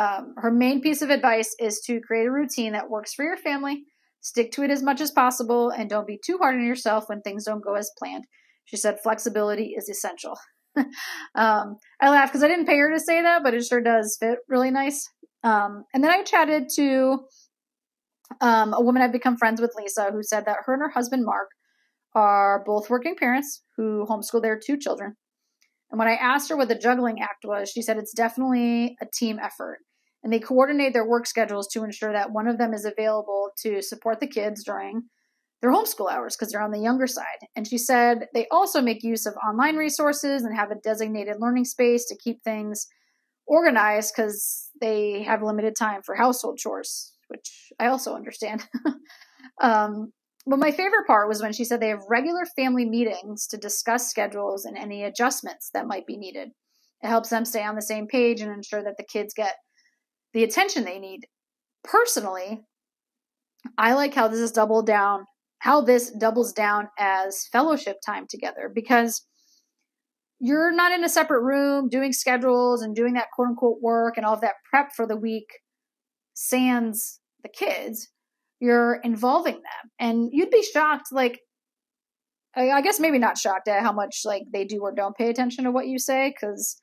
Um, 0.00 0.34
her 0.36 0.52
main 0.52 0.80
piece 0.80 1.02
of 1.02 1.10
advice 1.10 1.56
is 1.58 1.80
to 1.86 2.00
create 2.00 2.28
a 2.28 2.30
routine 2.30 2.74
that 2.74 2.90
works 2.90 3.12
for 3.12 3.24
your 3.24 3.36
family, 3.36 3.82
stick 4.20 4.52
to 4.52 4.62
it 4.62 4.70
as 4.70 4.84
much 4.84 5.00
as 5.00 5.10
possible, 5.10 5.70
and 5.70 5.90
don't 5.90 6.06
be 6.06 6.20
too 6.24 6.38
hard 6.38 6.54
on 6.54 6.64
yourself 6.64 7.08
when 7.08 7.20
things 7.20 7.44
don't 7.44 7.64
go 7.64 7.74
as 7.74 7.90
planned. 7.98 8.22
She 8.66 8.76
said 8.76 9.00
flexibility 9.02 9.74
is 9.76 9.88
essential. 9.88 10.38
um, 11.34 11.74
I 12.00 12.10
laugh 12.10 12.30
because 12.30 12.44
I 12.44 12.48
didn't 12.48 12.66
pay 12.66 12.78
her 12.78 12.92
to 12.92 13.00
say 13.00 13.20
that, 13.20 13.42
but 13.42 13.54
it 13.54 13.64
sure 13.64 13.80
does 13.80 14.16
fit 14.20 14.38
really 14.46 14.70
nice. 14.70 15.08
Um, 15.42 15.86
and 15.92 16.04
then 16.04 16.12
I 16.12 16.22
chatted 16.22 16.68
to 16.76 17.18
um, 18.40 18.74
a 18.74 18.80
woman 18.80 19.02
I've 19.02 19.12
become 19.12 19.36
friends 19.36 19.60
with, 19.60 19.74
Lisa, 19.76 20.10
who 20.12 20.22
said 20.22 20.44
that 20.46 20.58
her 20.64 20.74
and 20.74 20.82
her 20.82 20.90
husband, 20.90 21.24
Mark, 21.24 21.50
are 22.14 22.62
both 22.64 22.90
working 22.90 23.16
parents 23.16 23.62
who 23.76 24.06
homeschool 24.08 24.42
their 24.42 24.58
two 24.58 24.76
children. 24.76 25.16
And 25.90 25.98
when 25.98 26.08
I 26.08 26.14
asked 26.14 26.50
her 26.50 26.56
what 26.56 26.68
the 26.68 26.74
juggling 26.74 27.20
act 27.20 27.44
was, 27.44 27.70
she 27.70 27.82
said 27.82 27.96
it's 27.96 28.12
definitely 28.12 28.96
a 29.00 29.06
team 29.12 29.38
effort. 29.38 29.78
And 30.22 30.32
they 30.32 30.40
coordinate 30.40 30.92
their 30.92 31.08
work 31.08 31.26
schedules 31.26 31.68
to 31.68 31.84
ensure 31.84 32.12
that 32.12 32.32
one 32.32 32.48
of 32.48 32.58
them 32.58 32.74
is 32.74 32.84
available 32.84 33.50
to 33.62 33.80
support 33.80 34.20
the 34.20 34.26
kids 34.26 34.64
during 34.64 35.02
their 35.62 35.72
homeschool 35.72 36.10
hours 36.10 36.36
because 36.36 36.52
they're 36.52 36.62
on 36.62 36.72
the 36.72 36.80
younger 36.80 37.06
side. 37.06 37.46
And 37.56 37.66
she 37.66 37.78
said 37.78 38.26
they 38.34 38.46
also 38.50 38.80
make 38.82 39.02
use 39.02 39.26
of 39.26 39.34
online 39.36 39.76
resources 39.76 40.42
and 40.42 40.56
have 40.56 40.70
a 40.70 40.76
designated 40.76 41.36
learning 41.40 41.64
space 41.64 42.04
to 42.06 42.18
keep 42.22 42.42
things 42.42 42.86
organized 43.46 44.12
because 44.14 44.70
they 44.80 45.22
have 45.22 45.42
limited 45.42 45.74
time 45.76 46.02
for 46.04 46.14
household 46.16 46.58
chores 46.58 47.14
which 47.28 47.72
I 47.78 47.86
also 47.86 48.14
understand. 48.14 48.66
um, 49.62 50.12
but 50.46 50.58
my 50.58 50.70
favorite 50.70 51.06
part 51.06 51.28
was 51.28 51.42
when 51.42 51.52
she 51.52 51.64
said 51.64 51.80
they 51.80 51.88
have 51.88 52.00
regular 52.08 52.44
family 52.56 52.88
meetings 52.88 53.46
to 53.48 53.56
discuss 53.56 54.08
schedules 54.08 54.64
and 54.64 54.78
any 54.78 55.04
adjustments 55.04 55.70
that 55.74 55.86
might 55.86 56.06
be 56.06 56.16
needed. 56.16 56.48
It 57.02 57.08
helps 57.08 57.28
them 57.28 57.44
stay 57.44 57.62
on 57.62 57.76
the 57.76 57.82
same 57.82 58.06
page 58.06 58.40
and 58.40 58.50
ensure 58.50 58.82
that 58.82 58.96
the 58.96 59.04
kids 59.04 59.34
get 59.34 59.56
the 60.32 60.44
attention 60.44 60.84
they 60.84 60.98
need. 60.98 61.26
Personally, 61.84 62.62
I 63.76 63.94
like 63.94 64.14
how 64.14 64.28
this 64.28 64.40
is 64.40 64.52
doubled 64.52 64.86
down, 64.86 65.26
how 65.60 65.80
this 65.80 66.10
doubles 66.10 66.52
down 66.52 66.88
as 66.98 67.46
fellowship 67.52 67.98
time 68.04 68.26
together 68.28 68.70
because 68.74 69.26
you're 70.40 70.72
not 70.72 70.92
in 70.92 71.04
a 71.04 71.08
separate 71.08 71.42
room 71.42 71.88
doing 71.88 72.12
schedules 72.12 72.82
and 72.82 72.94
doing 72.94 73.14
that 73.14 73.26
quote 73.34 73.48
unquote 73.48 73.78
work 73.82 74.16
and 74.16 74.24
all 74.24 74.34
of 74.34 74.40
that 74.40 74.54
prep 74.70 74.90
for 74.94 75.06
the 75.06 75.16
week 75.16 75.48
sans 76.34 77.17
the 77.42 77.48
kids, 77.48 78.08
you're 78.60 79.00
involving 79.04 79.54
them. 79.54 79.90
And 79.98 80.30
you'd 80.32 80.50
be 80.50 80.62
shocked, 80.62 81.08
like, 81.12 81.40
I 82.56 82.80
guess 82.80 82.98
maybe 82.98 83.18
not 83.18 83.38
shocked 83.38 83.68
at 83.68 83.82
how 83.82 83.92
much 83.92 84.22
like 84.24 84.42
they 84.52 84.64
do 84.64 84.80
or 84.80 84.92
don't 84.92 85.16
pay 85.16 85.28
attention 85.30 85.64
to 85.64 85.70
what 85.70 85.86
you 85.86 85.98
say, 85.98 86.30
because 86.34 86.80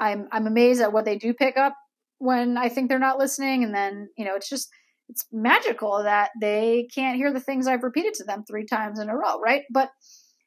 I'm 0.00 0.26
I'm 0.32 0.46
amazed 0.46 0.80
at 0.80 0.92
what 0.92 1.04
they 1.04 1.16
do 1.16 1.32
pick 1.34 1.56
up 1.56 1.74
when 2.18 2.56
I 2.56 2.68
think 2.68 2.88
they're 2.88 2.98
not 2.98 3.18
listening, 3.18 3.62
and 3.62 3.74
then 3.74 4.08
you 4.16 4.24
know 4.24 4.34
it's 4.34 4.48
just 4.48 4.68
it's 5.08 5.24
magical 5.30 6.02
that 6.02 6.30
they 6.40 6.88
can't 6.92 7.16
hear 7.16 7.32
the 7.32 7.38
things 7.38 7.66
I've 7.66 7.82
repeated 7.82 8.14
to 8.14 8.24
them 8.24 8.44
three 8.44 8.66
times 8.66 8.98
in 8.98 9.08
a 9.08 9.16
row, 9.16 9.38
right? 9.38 9.62
But 9.70 9.90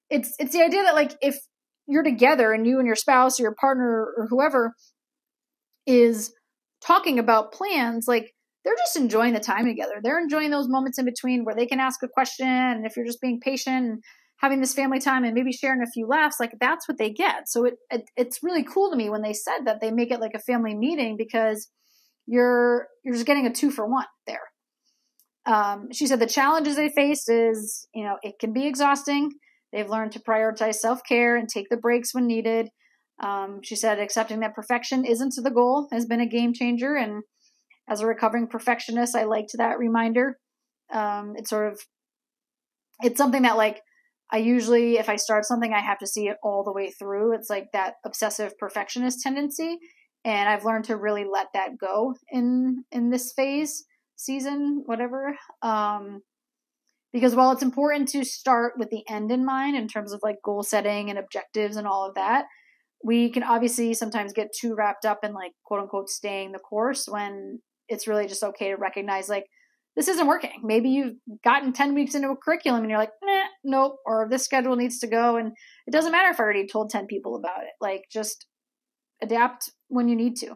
it's 0.09 0.33
it's 0.39 0.53
the 0.53 0.63
idea 0.63 0.83
that 0.83 0.95
like 0.95 1.15
if 1.21 1.37
you're 1.87 2.03
together 2.03 2.51
and 2.51 2.65
you 2.65 2.79
and 2.79 2.87
your 2.87 2.95
spouse 2.95 3.39
or 3.39 3.43
your 3.43 3.55
partner 3.55 4.13
or 4.17 4.27
whoever 4.29 4.73
is 5.85 6.33
talking 6.81 7.19
about 7.19 7.53
plans, 7.53 8.05
like 8.07 8.33
they're 8.67 8.75
just 8.75 8.97
enjoying 8.97 9.33
the 9.33 9.39
time 9.39 9.65
together. 9.65 9.93
They're 10.03 10.19
enjoying 10.19 10.51
those 10.51 10.67
moments 10.67 10.99
in 10.99 11.05
between 11.05 11.45
where 11.45 11.55
they 11.55 11.65
can 11.65 11.79
ask 11.79 12.03
a 12.03 12.07
question. 12.09 12.47
And 12.47 12.85
if 12.85 12.97
you're 12.97 13.05
just 13.05 13.21
being 13.21 13.39
patient 13.39 13.85
and 13.85 14.03
having 14.41 14.59
this 14.59 14.73
family 14.73 14.99
time 14.99 15.23
and 15.23 15.33
maybe 15.33 15.53
sharing 15.53 15.81
a 15.81 15.89
few 15.89 16.05
laughs, 16.05 16.35
like 16.37 16.51
that's 16.59 16.85
what 16.85 16.97
they 16.97 17.09
get. 17.09 17.47
So 17.47 17.63
it, 17.63 17.75
it 17.89 18.03
it's 18.17 18.43
really 18.43 18.63
cool 18.63 18.91
to 18.91 18.97
me 18.97 19.09
when 19.09 19.21
they 19.21 19.31
said 19.31 19.59
that 19.63 19.79
they 19.79 19.89
make 19.89 20.11
it 20.11 20.19
like 20.19 20.33
a 20.35 20.39
family 20.39 20.75
meeting 20.75 21.15
because 21.17 21.69
you're 22.25 22.87
you're 23.05 23.13
just 23.13 23.25
getting 23.25 23.47
a 23.47 23.53
two 23.53 23.71
for 23.71 23.89
one 23.89 24.05
there. 24.25 24.41
Um, 25.45 25.87
she 25.93 26.05
said 26.05 26.19
the 26.19 26.27
challenges 26.27 26.75
they 26.75 26.89
face 26.89 27.29
is, 27.29 27.87
you 27.95 28.03
know, 28.03 28.17
it 28.21 28.35
can 28.37 28.51
be 28.51 28.67
exhausting. 28.67 29.31
They've 29.71 29.89
learned 29.89 30.11
to 30.11 30.19
prioritize 30.19 30.75
self 30.75 30.99
care 31.07 31.37
and 31.37 31.47
take 31.47 31.67
the 31.69 31.77
breaks 31.77 32.13
when 32.13 32.27
needed. 32.27 32.67
Um, 33.23 33.61
she 33.63 33.77
said 33.77 33.97
accepting 33.97 34.41
that 34.41 34.55
perfection 34.55 35.05
isn't 35.05 35.33
the 35.41 35.51
goal 35.51 35.87
has 35.93 36.05
been 36.05 36.19
a 36.19 36.27
game 36.27 36.53
changer. 36.53 36.95
And 36.95 37.23
as 37.89 38.01
a 38.01 38.07
recovering 38.07 38.47
perfectionist, 38.47 39.15
I 39.15 39.23
liked 39.23 39.51
that 39.57 39.79
reminder. 39.79 40.37
Um, 40.91 41.33
it's 41.37 41.49
sort 41.49 41.71
of, 41.71 41.79
it's 43.01 43.17
something 43.17 43.43
that 43.43 43.57
like 43.57 43.81
I 44.31 44.37
usually, 44.37 44.97
if 44.97 45.09
I 45.09 45.15
start 45.15 45.45
something, 45.45 45.73
I 45.73 45.79
have 45.79 45.99
to 45.99 46.07
see 46.07 46.27
it 46.27 46.37
all 46.43 46.63
the 46.63 46.73
way 46.73 46.91
through. 46.91 47.33
It's 47.33 47.49
like 47.49 47.67
that 47.73 47.95
obsessive 48.05 48.57
perfectionist 48.57 49.21
tendency. 49.21 49.77
And 50.25 50.49
I've 50.49 50.65
learned 50.65 50.85
to 50.85 50.97
really 50.97 51.23
let 51.23 51.47
that 51.53 51.77
go 51.79 52.15
in, 52.29 52.83
in 52.91 53.09
this 53.09 53.31
phase, 53.35 53.85
season, 54.17 54.83
whatever. 54.85 55.37
Um, 55.61 56.21
because 57.13 57.35
while 57.35 57.51
it's 57.51 57.63
important 57.63 58.09
to 58.09 58.25
start 58.25 58.73
with 58.77 58.89
the 58.89 59.03
end 59.09 59.31
in 59.31 59.45
mind 59.45 59.77
in 59.77 59.87
terms 59.87 60.11
of 60.11 60.19
like 60.23 60.35
goal 60.43 60.61
setting 60.61 61.09
and 61.09 61.17
objectives 61.17 61.77
and 61.77 61.87
all 61.87 62.05
of 62.05 62.15
that, 62.15 62.45
we 63.03 63.29
can 63.29 63.43
obviously 63.43 63.93
sometimes 63.93 64.33
get 64.33 64.49
too 64.59 64.75
wrapped 64.75 65.05
up 65.05 65.19
in 65.23 65.33
like 65.33 65.53
quote 65.63 65.81
unquote 65.81 66.09
staying 66.09 66.51
the 66.51 66.59
course 66.59 67.07
when 67.07 67.59
it's 67.89 68.07
really 68.07 68.27
just 68.27 68.43
okay 68.43 68.69
to 68.69 68.75
recognize 68.75 69.29
like 69.29 69.45
this 69.97 70.07
isn't 70.07 70.27
working. 70.27 70.61
Maybe 70.63 70.89
you've 70.89 71.15
gotten 71.43 71.73
10 71.73 71.95
weeks 71.95 72.13
into 72.13 72.29
a 72.29 72.35
curriculum 72.35 72.81
and 72.81 72.89
you're 72.89 72.99
like, 72.99 73.13
eh, 73.27 73.47
nope, 73.63 73.97
or 74.05 74.27
this 74.29 74.45
schedule 74.45 74.75
needs 74.75 74.99
to 74.99 75.07
go. 75.07 75.37
And 75.37 75.53
it 75.87 75.91
doesn't 75.91 76.11
matter 76.11 76.29
if 76.29 76.39
I 76.39 76.43
already 76.43 76.67
told 76.67 76.91
10 76.91 77.07
people 77.07 77.35
about 77.35 77.63
it. 77.63 77.71
Like, 77.81 78.03
just 78.11 78.45
adapt 79.23 79.71
when 79.87 80.07
you 80.07 80.15
need 80.15 80.35
to. 80.37 80.51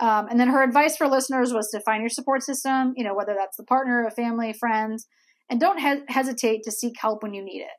Um, 0.00 0.28
and 0.28 0.40
then 0.40 0.48
her 0.48 0.62
advice 0.62 0.96
for 0.96 1.06
listeners 1.08 1.52
was 1.52 1.70
to 1.70 1.80
find 1.80 2.02
your 2.02 2.08
support 2.08 2.42
system, 2.42 2.94
you 2.96 3.04
know, 3.04 3.14
whether 3.14 3.34
that's 3.38 3.58
the 3.58 3.64
partner, 3.64 4.06
a 4.06 4.10
family, 4.10 4.54
friends, 4.54 5.06
and 5.50 5.60
don't 5.60 5.78
he- 5.78 6.04
hesitate 6.08 6.62
to 6.64 6.72
seek 6.72 6.94
help 6.98 7.22
when 7.22 7.34
you 7.34 7.44
need 7.44 7.60
it. 7.60 7.76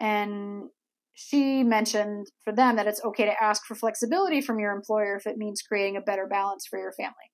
And 0.00 0.64
she 1.14 1.62
mentioned 1.62 2.26
for 2.42 2.52
them 2.52 2.74
that 2.74 2.88
it's 2.88 3.02
okay 3.04 3.24
to 3.24 3.42
ask 3.42 3.64
for 3.64 3.76
flexibility 3.76 4.40
from 4.40 4.58
your 4.58 4.72
employer 4.72 5.16
if 5.16 5.26
it 5.26 5.38
means 5.38 5.62
creating 5.62 5.96
a 5.96 6.00
better 6.00 6.26
balance 6.26 6.66
for 6.68 6.78
your 6.78 6.92
family. 6.92 7.30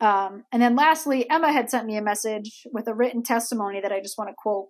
Um, 0.00 0.44
and 0.52 0.60
then 0.60 0.76
lastly, 0.76 1.28
Emma 1.30 1.52
had 1.52 1.70
sent 1.70 1.86
me 1.86 1.96
a 1.96 2.02
message 2.02 2.62
with 2.72 2.86
a 2.86 2.94
written 2.94 3.22
testimony 3.22 3.80
that 3.80 3.92
I 3.92 4.00
just 4.00 4.18
want 4.18 4.30
to 4.30 4.34
quote 4.36 4.68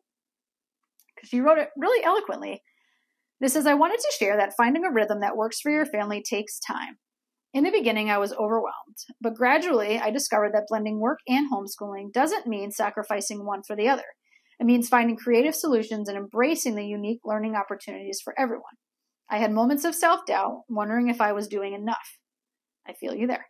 because 1.15 1.29
she 1.29 1.41
wrote 1.41 1.59
it 1.59 1.71
really 1.77 2.05
eloquently. 2.05 2.63
This 3.41 3.53
says, 3.53 3.67
I 3.67 3.75
wanted 3.75 3.99
to 3.99 4.15
share 4.19 4.37
that 4.37 4.55
finding 4.57 4.85
a 4.85 4.91
rhythm 4.91 5.21
that 5.21 5.37
works 5.37 5.61
for 5.61 5.71
your 5.71 5.85
family 5.85 6.23
takes 6.23 6.59
time. 6.61 6.99
In 7.53 7.65
the 7.65 7.71
beginning, 7.71 8.11
I 8.11 8.19
was 8.19 8.33
overwhelmed, 8.33 8.97
but 9.21 9.35
gradually 9.35 9.99
I 9.99 10.11
discovered 10.11 10.53
that 10.53 10.67
blending 10.69 11.01
work 11.01 11.19
and 11.27 11.51
homeschooling 11.51 12.13
doesn't 12.13 12.47
mean 12.47 12.71
sacrificing 12.71 13.45
one 13.45 13.63
for 13.67 13.75
the 13.75 13.89
other. 13.89 14.05
It 14.59 14.65
means 14.65 14.89
finding 14.89 15.17
creative 15.17 15.55
solutions 15.55 16.09
and 16.09 16.17
embracing 16.17 16.77
the 16.77 16.87
unique 16.87 17.21
learning 17.25 17.55
opportunities 17.55 18.21
for 18.23 18.39
everyone. 18.39 18.65
I 19.29 19.39
had 19.39 19.53
moments 19.53 19.85
of 19.85 19.95
self 19.95 20.25
doubt, 20.27 20.63
wondering 20.69 21.09
if 21.09 21.21
I 21.21 21.33
was 21.33 21.49
doing 21.49 21.73
enough. 21.73 22.19
I 22.87 22.93
feel 22.93 23.15
you 23.15 23.27
there. 23.27 23.47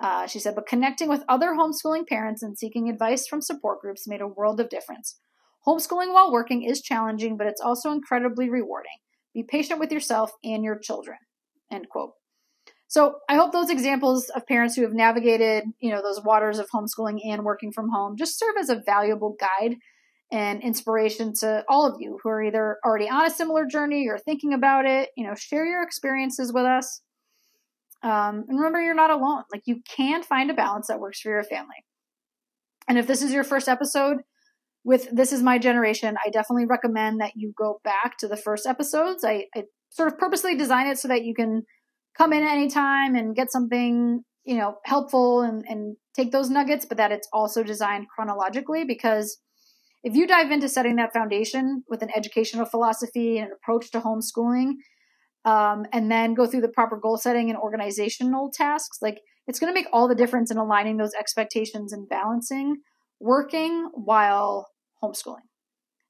Uh, 0.00 0.26
she 0.26 0.38
said, 0.38 0.54
but 0.54 0.66
connecting 0.66 1.08
with 1.08 1.24
other 1.28 1.54
homeschooling 1.54 2.06
parents 2.06 2.42
and 2.42 2.56
seeking 2.56 2.88
advice 2.88 3.26
from 3.26 3.42
support 3.42 3.80
groups 3.80 4.06
made 4.06 4.20
a 4.20 4.28
world 4.28 4.60
of 4.60 4.68
difference. 4.68 5.18
Homeschooling 5.66 6.12
while 6.12 6.32
working 6.32 6.62
is 6.62 6.80
challenging, 6.80 7.36
but 7.36 7.48
it's 7.48 7.60
also 7.60 7.90
incredibly 7.90 8.48
rewarding. 8.48 8.98
Be 9.34 9.42
patient 9.42 9.80
with 9.80 9.92
yourself 9.92 10.32
and 10.44 10.62
your 10.62 10.78
children. 10.78 11.18
End 11.70 11.88
quote. 11.88 12.12
So 12.86 13.16
I 13.28 13.36
hope 13.36 13.52
those 13.52 13.68
examples 13.68 14.30
of 14.30 14.46
parents 14.46 14.74
who 14.74 14.82
have 14.82 14.94
navigated, 14.94 15.64
you 15.78 15.90
know, 15.90 16.00
those 16.00 16.22
waters 16.24 16.58
of 16.58 16.68
homeschooling 16.74 17.18
and 17.24 17.44
working 17.44 17.70
from 17.70 17.90
home 17.90 18.16
just 18.16 18.38
serve 18.38 18.54
as 18.58 18.70
a 18.70 18.82
valuable 18.86 19.36
guide 19.38 19.76
and 20.32 20.62
inspiration 20.62 21.32
to 21.40 21.64
all 21.68 21.86
of 21.86 21.96
you 22.00 22.18
who 22.22 22.30
are 22.30 22.42
either 22.42 22.78
already 22.84 23.08
on 23.08 23.26
a 23.26 23.30
similar 23.30 23.66
journey 23.66 24.06
or 24.08 24.18
thinking 24.18 24.54
about 24.54 24.86
it. 24.86 25.10
You 25.16 25.26
know, 25.26 25.34
share 25.34 25.66
your 25.66 25.82
experiences 25.82 26.52
with 26.52 26.64
us. 26.64 27.02
Um, 28.02 28.44
and 28.48 28.58
remember, 28.58 28.80
you're 28.80 28.94
not 28.94 29.10
alone. 29.10 29.42
Like, 29.52 29.62
you 29.66 29.80
can 29.88 30.22
find 30.22 30.50
a 30.50 30.54
balance 30.54 30.86
that 30.86 31.00
works 31.00 31.20
for 31.20 31.30
your 31.30 31.42
family. 31.42 31.84
And 32.88 32.98
if 32.98 33.06
this 33.06 33.22
is 33.22 33.32
your 33.32 33.44
first 33.44 33.68
episode 33.68 34.18
with 34.84 35.08
This 35.12 35.32
Is 35.32 35.42
My 35.42 35.58
Generation, 35.58 36.16
I 36.24 36.30
definitely 36.30 36.66
recommend 36.66 37.20
that 37.20 37.32
you 37.34 37.52
go 37.56 37.80
back 37.84 38.16
to 38.18 38.28
the 38.28 38.36
first 38.36 38.66
episodes. 38.66 39.24
I, 39.24 39.44
I 39.54 39.64
sort 39.90 40.12
of 40.12 40.18
purposely 40.18 40.56
design 40.56 40.86
it 40.86 40.98
so 40.98 41.08
that 41.08 41.24
you 41.24 41.34
can 41.34 41.62
come 42.16 42.32
in 42.32 42.42
anytime 42.42 43.14
and 43.14 43.36
get 43.36 43.52
something, 43.52 44.22
you 44.44 44.56
know, 44.56 44.76
helpful 44.84 45.42
and, 45.42 45.64
and 45.68 45.96
take 46.16 46.32
those 46.32 46.50
nuggets, 46.50 46.86
but 46.86 46.96
that 46.96 47.12
it's 47.12 47.28
also 47.32 47.62
designed 47.62 48.06
chronologically 48.08 48.84
because 48.84 49.38
if 50.02 50.14
you 50.14 50.26
dive 50.26 50.50
into 50.50 50.68
setting 50.68 50.96
that 50.96 51.12
foundation 51.12 51.82
with 51.88 52.02
an 52.02 52.10
educational 52.14 52.64
philosophy 52.64 53.38
and 53.38 53.48
an 53.48 53.56
approach 53.60 53.90
to 53.90 54.00
homeschooling, 54.00 54.74
um, 55.48 55.86
and 55.94 56.10
then 56.10 56.34
go 56.34 56.46
through 56.46 56.60
the 56.60 56.68
proper 56.68 56.98
goal 56.98 57.16
setting 57.16 57.48
and 57.48 57.58
organizational 57.58 58.50
tasks, 58.52 58.98
like 59.00 59.18
it's 59.46 59.58
going 59.58 59.72
to 59.72 59.74
make 59.74 59.88
all 59.94 60.06
the 60.06 60.14
difference 60.14 60.50
in 60.50 60.58
aligning 60.58 60.98
those 60.98 61.14
expectations 61.18 61.90
and 61.90 62.06
balancing 62.06 62.76
working 63.18 63.88
while 63.94 64.68
homeschooling. 65.02 65.46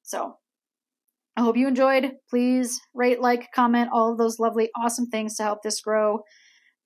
So 0.02 0.34
I 1.36 1.42
hope 1.42 1.56
you 1.56 1.68
enjoyed. 1.68 2.10
Please 2.28 2.80
rate, 2.94 3.20
like, 3.20 3.52
comment, 3.54 3.90
all 3.92 4.10
of 4.10 4.18
those 4.18 4.40
lovely, 4.40 4.70
awesome 4.76 5.06
things 5.06 5.36
to 5.36 5.44
help 5.44 5.62
this 5.62 5.80
grow. 5.80 6.18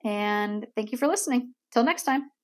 And 0.05 0.67
thank 0.77 0.93
you 0.93 0.99
for 0.99 1.09
listening. 1.09 1.55
Till 1.73 1.85
next 1.85 2.03
time. 2.03 2.42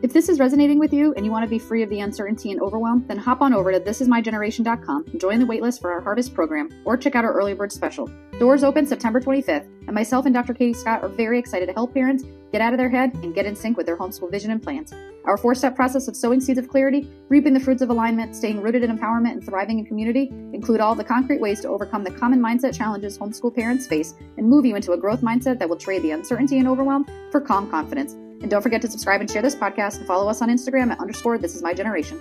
If 0.00 0.12
this 0.12 0.28
is 0.28 0.38
resonating 0.38 0.78
with 0.78 0.92
you 0.92 1.12
and 1.14 1.26
you 1.26 1.32
want 1.32 1.44
to 1.44 1.50
be 1.50 1.58
free 1.58 1.82
of 1.82 1.90
the 1.90 1.98
uncertainty 2.00 2.52
and 2.52 2.60
overwhelm, 2.60 3.04
then 3.08 3.18
hop 3.18 3.40
on 3.40 3.52
over 3.52 3.72
to 3.72 3.80
thisismygeneration.com 3.80 5.06
join 5.16 5.40
the 5.40 5.44
waitlist 5.44 5.80
for 5.80 5.90
our 5.90 6.00
Harvest 6.00 6.34
program 6.34 6.68
or 6.84 6.96
check 6.96 7.16
out 7.16 7.24
our 7.24 7.32
early 7.32 7.52
bird 7.52 7.72
special. 7.72 8.08
Doors 8.38 8.62
open 8.62 8.86
September 8.86 9.20
25th, 9.20 9.66
and 9.86 9.92
myself 9.92 10.24
and 10.24 10.32
Dr. 10.32 10.54
Katie 10.54 10.72
Scott 10.72 11.02
are 11.02 11.08
very 11.08 11.36
excited 11.36 11.66
to 11.66 11.72
help 11.72 11.92
parents 11.92 12.22
get 12.52 12.60
out 12.60 12.72
of 12.72 12.78
their 12.78 12.88
head 12.88 13.12
and 13.24 13.34
get 13.34 13.44
in 13.44 13.56
sync 13.56 13.76
with 13.76 13.86
their 13.86 13.96
homeschool 13.96 14.30
vision 14.30 14.52
and 14.52 14.62
plans. 14.62 14.94
Our 15.24 15.36
four 15.36 15.56
step 15.56 15.74
process 15.74 16.06
of 16.06 16.16
sowing 16.16 16.40
seeds 16.40 16.60
of 16.60 16.68
clarity, 16.68 17.10
reaping 17.28 17.52
the 17.52 17.58
fruits 17.58 17.82
of 17.82 17.90
alignment, 17.90 18.36
staying 18.36 18.62
rooted 18.62 18.84
in 18.84 18.96
empowerment, 18.96 19.32
and 19.32 19.44
thriving 19.44 19.80
in 19.80 19.84
community 19.84 20.28
include 20.52 20.80
all 20.80 20.94
the 20.94 21.02
concrete 21.02 21.40
ways 21.40 21.60
to 21.62 21.68
overcome 21.68 22.04
the 22.04 22.12
common 22.12 22.38
mindset 22.40 22.72
challenges 22.72 23.18
homeschool 23.18 23.52
parents 23.52 23.88
face 23.88 24.14
and 24.36 24.48
move 24.48 24.64
you 24.64 24.76
into 24.76 24.92
a 24.92 24.96
growth 24.96 25.22
mindset 25.22 25.58
that 25.58 25.68
will 25.68 25.76
trade 25.76 26.02
the 26.02 26.12
uncertainty 26.12 26.58
and 26.58 26.68
overwhelm 26.68 27.04
for 27.32 27.40
calm 27.40 27.68
confidence. 27.68 28.14
And 28.40 28.50
don't 28.50 28.62
forget 28.62 28.80
to 28.82 28.90
subscribe 28.90 29.20
and 29.20 29.30
share 29.30 29.42
this 29.42 29.54
podcast 29.54 29.98
and 29.98 30.06
follow 30.06 30.28
us 30.28 30.42
on 30.42 30.48
Instagram 30.48 30.90
at 30.90 31.00
underscore 31.00 31.38
this 31.38 31.54
is 31.54 31.62
my 31.62 31.74
generation. 31.74 32.20